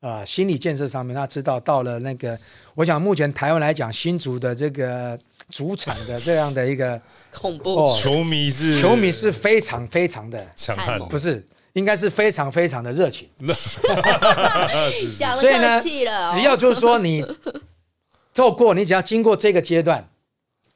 [0.02, 2.40] 呃，心理建设上面，他知道到了那个，
[2.76, 5.20] 我想目前台湾来讲，新竹的这个
[5.50, 7.00] 主场的这样的一个
[7.34, 13.30] 恐怖，哦球迷是球迷是非常非常的，强悍，不是应该是非常非常的热情。
[15.40, 15.82] 所以呢
[16.34, 17.26] 只要就是说你
[18.34, 20.08] 透过你只要经过这个阶段，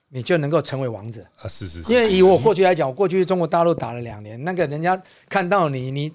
[0.10, 1.22] 你就能够成为王者。
[1.38, 6.12] 啊是是是，因为以我过去来讲，我过去中国大陆打了两年，那个人家看到你，你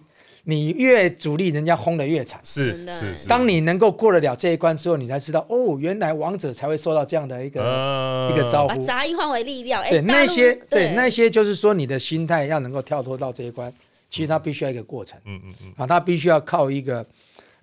[0.51, 2.41] 你越主力，人家轰的越惨。
[2.43, 8.33] 是是是，当你能够过得了这一关之后，你才知道哦，原来王者才会受到这样的一个、啊。
[8.33, 8.69] 一个招呼。
[8.69, 10.87] 把杂音换为力量，哎，对那些对。
[10.89, 13.71] 对那些就是说你的心态要能够跳脱到这一关，
[14.09, 15.21] 其实它必须要一个过程。
[15.27, 17.05] 嗯嗯嗯，啊，它必须要靠一个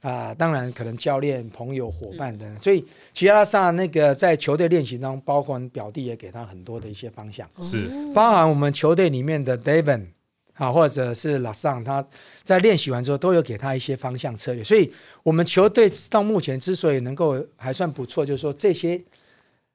[0.02, 2.48] 啊、当然可能教练、朋友、伙伴等。
[2.48, 2.62] 等。
[2.62, 7.50] 所以齐拉萨那个在球队练习当中，包括表弟也给他很多的一些方向。
[7.60, 7.90] 是。
[8.14, 10.06] 包含我们球队里面的 David
[10.56, 12.06] 啊，或者是拉桑，他
[12.44, 14.92] 在练习完之后都有给他一些方向策略，所以
[15.22, 19.02] 我们球队到目前之所以能够还算不错，就是说这些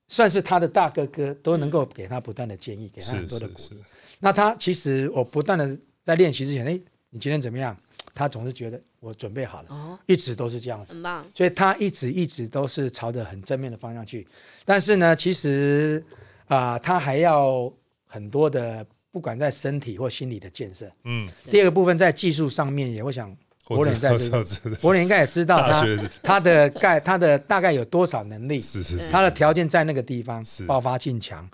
[0.08, 3.62] 算是他的大哥哥都能够给他不断的建议，给他很多的鼓励。
[3.62, 3.80] 是是，
[4.18, 7.76] 那他其实我不断的在练习之前，哎，你今天怎么样？
[8.12, 10.94] 他总是觉得我准备好了，哦，一直都是这样子。
[10.94, 14.26] 很棒，所以他一直一直都是朝着很正面的方向去。
[14.64, 16.04] 但是呢，其实
[16.48, 17.72] 啊、他还要
[18.06, 20.90] 很多的，不管在身体或心理的建设。
[21.04, 21.28] 嗯。
[21.50, 25.84] 第二个部分在技术上面，也会想博人在这个，知道博人应该也知道他
[26.22, 31.48] 他的概他的大概有多少能力，是是是，他的条件在那个地方是，爆发性强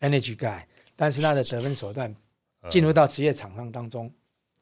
[0.00, 0.62] ，energy guy，
[0.96, 2.10] 但是他的得分手段
[2.62, 2.70] 嗯。
[2.70, 4.10] 进入到职业场上当中，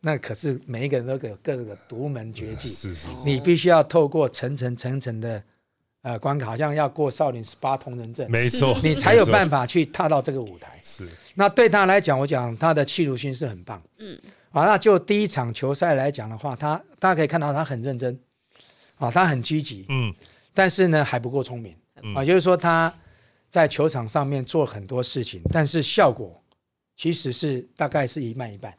[0.01, 3.09] 那可是每一个人都有各个独门绝技，是是是。
[3.25, 5.43] 你必须要透过层层层层的
[6.09, 10.81] 呃关卡，好像要过少林十八铜人阵，没错，你才有办法去踏到这个舞台。
[10.83, 13.83] 是那对他来讲，我讲他的企图心是很棒。
[13.99, 14.19] 嗯，
[14.51, 18.19] 啊，那就第一场球赛来讲的话，他大家可以看到他很认真，
[18.97, 20.15] 啊，他很积极，嗯
[20.55, 22.93] 但是呢还不够聪明，嗯啊，就是说他
[23.51, 26.43] 在球场上面做很多事情，但是效果
[26.97, 28.75] 其实是大概是一半一半，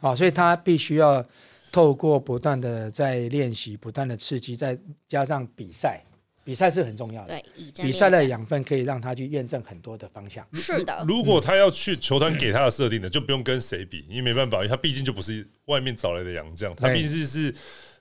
[0.00, 1.24] 啊，所以他必须要
[1.72, 6.02] 透过不断的在练习，不断的刺激，再加上比赛，
[6.44, 7.40] 比赛是很重要的。
[7.40, 10.46] 对，比赛的养分可以让他去验证很多的方向。
[10.52, 17.54] 是的，如果他要去球团给他的设定的，就不用跟谁比，因为没办法，因为他毕竟就不是外面找来的洋将，他对毕竟是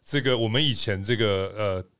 [0.05, 1.53] 这个我们以前这个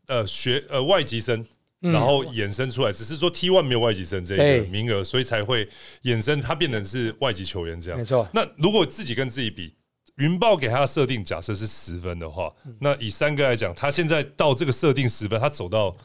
[0.07, 1.39] 呃呃学呃外籍生。
[1.81, 5.65] 嗯然后衍生出来，只是说 T one 没有外籍生这对个名额，所以才会
[6.03, 8.03] 衍生他变成是外籍球员这样没。
[8.03, 9.73] 错，那如果自己跟自己比，
[10.17, 16.03] 云豹给他的设定假设是十分的话，嗯那以三哥来讲，他现在到这个设定十分，他走到几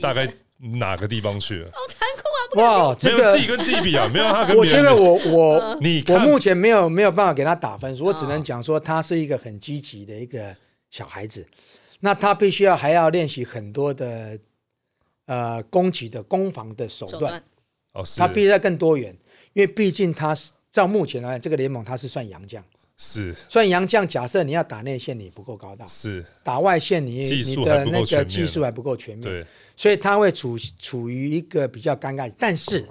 [0.00, 1.70] 大概哪个地方去了？
[1.74, 2.88] 好残酷啊！
[2.88, 4.88] 哇，没这个有自己跟自己比啊，没有他跟我别人比。
[4.88, 10.54] 觉得我我你看我目前没有没有办法给他打分数，我只哦能讲说他是一个很积极的一个
[10.90, 11.46] 小孩子。
[12.00, 14.38] 那他必须要还要练习很多的
[15.26, 17.44] 呃攻击的攻防的手段，手段
[17.92, 19.14] 哦，是他必须要更多元，
[19.52, 22.64] 因为毕竟他是照目前来讲，这个联盟他是算洋将，
[23.02, 23.34] 是。
[23.48, 24.04] 所以杨绛。
[24.04, 32.30] 假设你要打内线，你不够高大；是，打外线你，你的那个技术还不够全面，对，所以他会处处于一个比较尴尬。
[32.38, 32.86] 但是，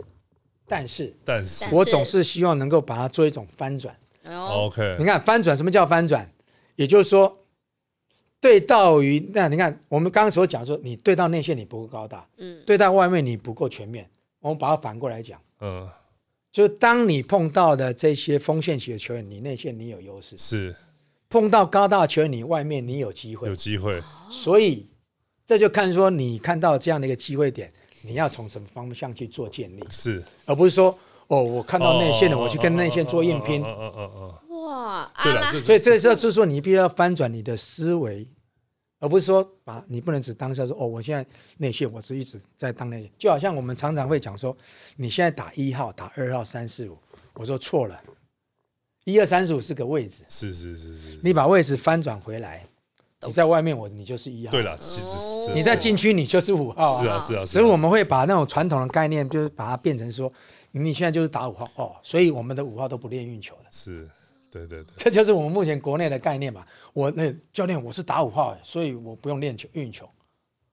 [0.67, 1.73] 但是但是。
[1.73, 3.95] 我总是希望能够把它做一种翻转。
[4.25, 6.27] ，OK，你看翻转，什么叫翻转？
[6.75, 7.45] 也就是说，
[8.39, 14.09] 对到于那你看我们刚刚所讲说，你对到内线你不够高大，嗯，对到外面你不够全面。
[14.39, 15.85] 我们把它反过来讲，嗯，
[16.59, 20.75] 就是当你碰到的这些锋线型的球员，你内线你有优势；是。
[21.29, 23.47] 碰到高大球员，你外面你有机会。
[23.47, 23.55] 有。
[23.55, 24.85] 机会，所以
[25.45, 30.21] 这就看说你看到这样的一个机会点，你要从什么方向去做建立，是。
[30.45, 30.93] 而不是说
[31.27, 33.63] 哦，我看到内线了，哦我去跟内线做硬拼。
[33.63, 34.11] 嗯嗯嗯
[34.49, 38.27] 嗯，哇，对了所以这个时候就是说，你必须要翻转你的思维，
[38.99, 41.25] 而不是说把你不能只当下说哦，我现在
[41.57, 44.55] 内线，我是一直在当内线，就好像我们常常会讲说，
[44.97, 46.97] 你现在打一号、打二号、三四五，
[47.33, 47.99] 我说错了，
[49.05, 52.65] 一二三四五是个位置，是是是是，你把位置翻转回来，
[53.25, 55.45] 你在外面我你就是一号，对了，其实哦。
[55.47, 60.31] 是你在禁区你就是五号、啊，是啊是啊，是所以啊我们会把那种传统的概念，就是把它变成说，
[60.71, 61.67] 你现在就是打五号。
[61.75, 63.69] 哦，所以我们的五号都不练运球的。
[63.71, 64.07] 是，
[64.51, 66.63] 对对对，这就是我们目前国内的概念嘛。
[66.93, 70.05] 我那教练我是打五号，所以我不用练球运球。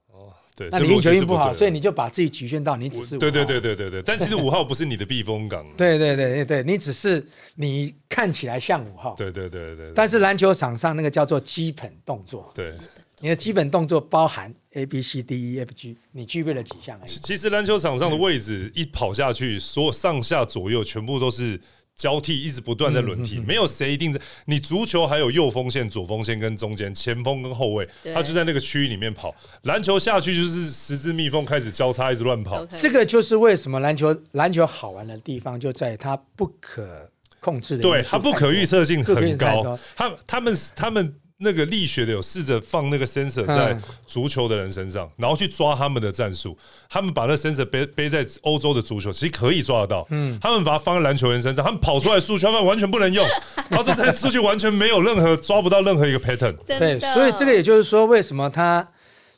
[0.08, 7.22] 哦对，那你运球运不好，所以你就把自己局限到你只是五号对对对对对对，但其实五号不是你的避风港， 对对对对对，你只是
[7.56, 12.72] 你看起来像五号，对对对对，但是篮球场上那个叫做基本动作，对。
[13.18, 17.00] 你的基本动作包含 A B C D E F G，你具备了几项。
[17.06, 21.58] 其实篮球场上的位置一跑下去，所有上下左右全部都是
[21.96, 24.20] 交替，一直不断在轮嗯替，没有谁一定在。
[24.44, 29.34] 你足球还有右锋线、左锋线跟中间前锋跟后卫，他就在那个区域里面跑。
[29.62, 32.64] 篮球下去就是十字蜜蜂开始交叉，一直乱跑。
[32.66, 39.78] 这个就是为什么篮球篮球好玩的地方就在于它不可控制的对，它不可预测性很高。
[39.96, 46.56] 他他们他们那个力学的有试着放那个 sensor 在嗯足球的人身上，然后去抓他们的战术。
[46.88, 50.06] 他们把那 sensor 背背在欧洲的足球，其实可以抓得到。
[50.10, 53.26] 嗯，他们把它放在篮球员身上，他们跑出来的数据他们完全不能用，
[53.68, 56.56] 然后这台数据完全没有任何抓不到任何一个 pattern。
[56.66, 58.86] 对，所以这个也就是说，为什么他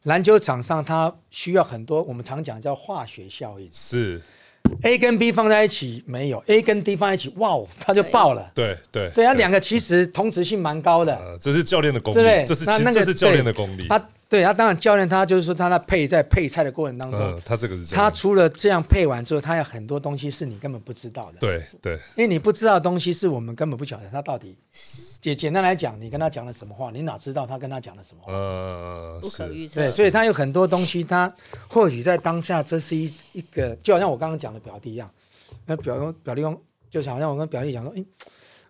[0.05, 4.23] 篮球场上他需要很多我们常讲叫化学效应是，
[4.83, 8.51] ，A 跟 B 放在一起没有，A 跟 D 放在一起，哇哦，它就爆了。
[8.55, 12.45] 对对对，它两个其实同质性蛮高的，呃，这是教练的功力对不对，？
[12.47, 13.87] 这是那那个其实这是教练的功力。
[13.89, 21.39] 他对他当然教练他就是说他在配在配菜的过程当中嗯，，他这个是这样他除了这样配完之后，他有很多东西是你根本不知道的。
[21.39, 24.57] 对对因为你不知道的东西是我们根本不晓得他到底。
[25.21, 28.33] 简简单来讲，你跟他讲了什么话，你哪知道他跟他讲了什么话？
[28.33, 31.35] 呃不可预测对，，所以他有很多东西，他
[31.69, 35.11] 或许在当下这是一一个，就好像我刚刚讲的表弟一样，
[35.67, 36.61] 那表表弟用，
[36.91, 38.07] 就是好像我跟表弟讲说，诶，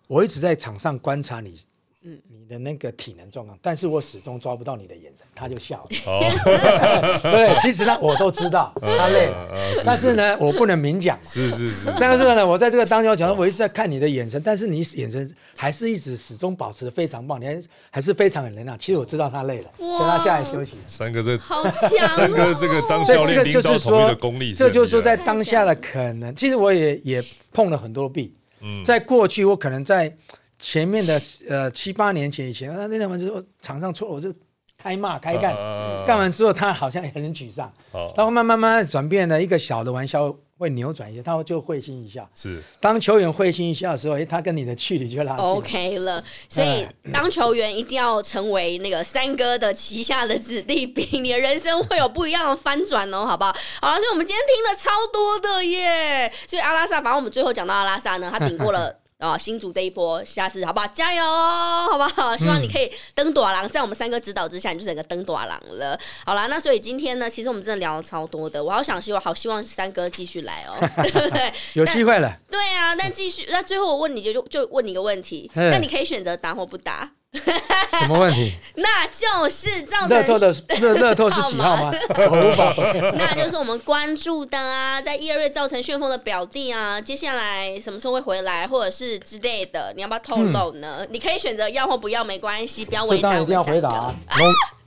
[0.07, 1.55] 我一直在场上观察你，
[2.01, 5.89] 你的那个体能状况，但是我始终抓不到你的眼神，他就笑了。
[6.07, 11.19] 哦，对，其实呢，我都知道 他累了，但是呢，我不能明讲。
[11.25, 18.79] 是是是，但是呢，我在这个当中讲，我一直在看你的眼神，但是你眼神还是一直始终保持的非常棒，你还还是非常有能量。
[18.79, 20.75] 其实我知道他累了，所以他下来休息。
[20.87, 22.57] 三哥这好强三哥哦！
[22.61, 27.21] 这个当教练领就是导统一的说功力，，这就是说在当下的可能，其实我也也
[27.51, 28.33] 碰了很多壁。
[28.61, 30.13] 嗯在过去，我可能在
[30.59, 34.31] 前面的呃七八年前以前，啊，那天晚上说场上错，我就
[34.77, 42.29] 开骂开干，啊干完之后他好像也很沮丧，好他会慢慢慢慢转变了一个小的玩笑会扭转一些，他就会心一笑。
[42.35, 45.51] 是当球员会心一笑的时候，诶，他跟你的距离就拉近了。
[45.51, 53.55] OK 了，所以当球员一定要成为那个三哥的旗下的子弟兵，你的人生会有不一样的翻转哦，好不好？
[53.81, 58.98] 好了，所以我们今天听了超多的耶，所以阿拉萨，反正我们最后讲到阿拉萨呢，他顶过了。
[59.19, 60.87] 啊、新竹这一波，下次好不好？
[60.87, 62.37] 加油哦，好不好？
[62.37, 65.99] 希望你可以登短廊，在我们三哥指导之下，你就整个登短廊了。
[66.25, 71.53] 好啦，那所以今天呢，其实我们真的聊了超多的，我好想希望，好希望三哥继续来哦，对 不对？
[71.73, 77.11] 有机会了，对啊，但继续，那最后我问你就就就问你一个问题，嗯那你可以选择答或不答，
[77.99, 78.53] 什么问题？
[78.75, 80.51] 那就是造成乐透成。
[80.67, 81.91] 的乐乐透是几号吗？
[82.17, 82.73] 我无法。
[83.15, 91.05] 那就是我们关注的啊，在一二月造成旋风的表弟啊，接下来什么时候会回来，或者是之类的，你要不要透露呢？
[91.11, 93.63] 你可以选择要或不要，没关系，不要为难我这当然一定要。
[93.63, 94.15] 回答啊，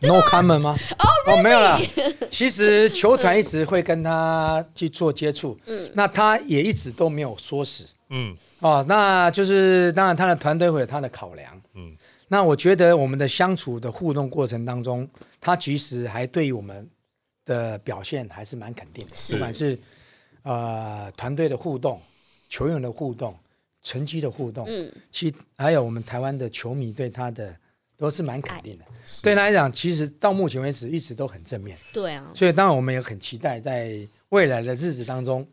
[0.01, 0.76] no no comment 吗？
[0.99, 1.78] 哦，没有了。
[2.28, 8.84] 其实球团一直会跟他去做接触，嗯，那他也一直都没有说死嗯哦。
[8.88, 11.51] 那就是当然他的团队会有他的考量。
[12.33, 15.07] 那我觉得我们的相处的互动过程当中，
[15.39, 16.89] 他其实还对于我们
[17.45, 19.78] 的表现还是蛮肯定的，不管是
[20.43, 22.01] 呃团队的互动、
[22.49, 23.37] 球员的互动、
[23.83, 27.55] 成绩的互动，嗯，其还有我们台湾的球迷对他的
[27.99, 28.85] 都是蛮肯定的。
[29.22, 35.47] 对他来讲，其实到目前为止一直都很正面，对啊，所以当然我们也很期待在未来的日子当中，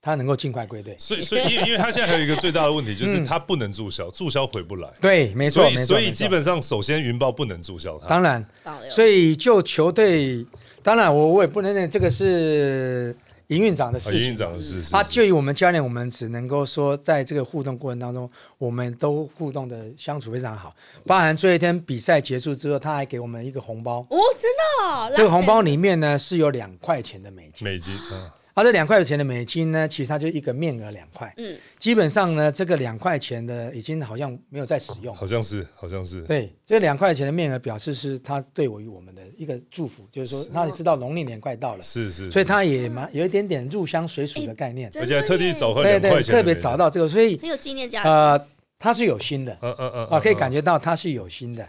[0.00, 0.94] 他能够尽快归队。
[0.98, 4.88] 所以所以因为因为他现在还有一个最大的问题， 就是嗯他不能注销，注销回不来。
[5.00, 5.86] 对，没错，所以没错。
[5.86, 8.06] 所以基本上，首先云豹不能注销他。
[8.06, 8.44] 当然，
[8.90, 10.46] 所以就球队，
[10.82, 13.14] 当然我我也不能认这个是
[13.48, 14.14] 营运长的事。
[14.14, 20.74] 营运长的是是啊，就以我们教练，我们只能够说，在这个互动过程当中，我们都互动的相处非常好，
[21.06, 35.14] 包含最后一天比赛结束之后，他还给我们一个红包，哦，真的哦、这个红包里面呢是有两块钱的美金，美金啊，而这两块钱的美金呢，其实它就一个面额两块，嗯，基本上呢，这个两块钱的已经好像没有在使用。
[35.14, 36.22] 好像是好像是。
[36.22, 44.90] 对，这两块钱的面额表示是他对我与我们的一个祝福，就是说他也知道农历年快到了，是是，所以他也蛮有一点点入乡随俗的概念。
[44.96, 48.08] 而且还特地耶找回对对，特别找到这个，所以很有纪念价值。
[48.08, 48.46] 呃，
[48.78, 51.62] 他是有心的嗯嗯嗯啊，可以感觉觉到他是有心的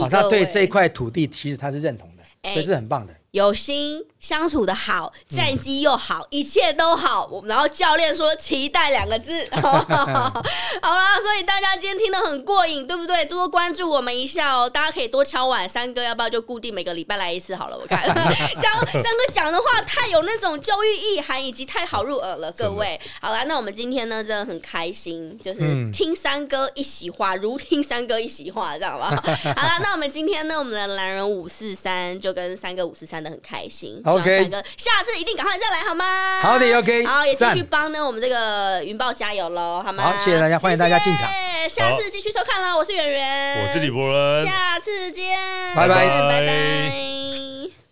[0.00, 3.14] 啊，他对这一块土地其实他是认同的，哎所以是很棒的。
[3.34, 7.26] 有心相处的好，战绩又好，一切都好。
[7.32, 13.24] 我们然后教练说期待两个字， 好啦，所以大家今天听得很过瘾，对不对？
[13.24, 17.76] 多多关注我们一下哦，大家可以多敲碗，三哥要不要就固定每个礼拜来一次好了？
[17.76, 23.00] 我看 像三哥讲的话太有那种教育意涵，以及太好入耳了，各位。
[23.20, 29.10] 好啦，那我们今天呢真的很开心，就是嗯听三哥一席话，如听三哥一席话，这样吧？
[29.56, 33.96] 好啦，那我们今天呢，我们的男人五四三就跟三哥五四三的很开心。
[33.96, 36.40] 希望 OK 三哥下次一定赶快再来好吗？
[36.42, 37.66] 好的，OK，好，也继续赞。
[37.70, 40.04] 帮呢我们这个云豹加油喽，好吗？
[40.04, 41.28] 好谢谢大家欢迎大家进场。
[41.68, 45.38] 下次继续收看喽，我是圆圆，我是李博仁，下次见，
[45.74, 45.94] 拜拜。
[46.28, 47.83] 拜拜。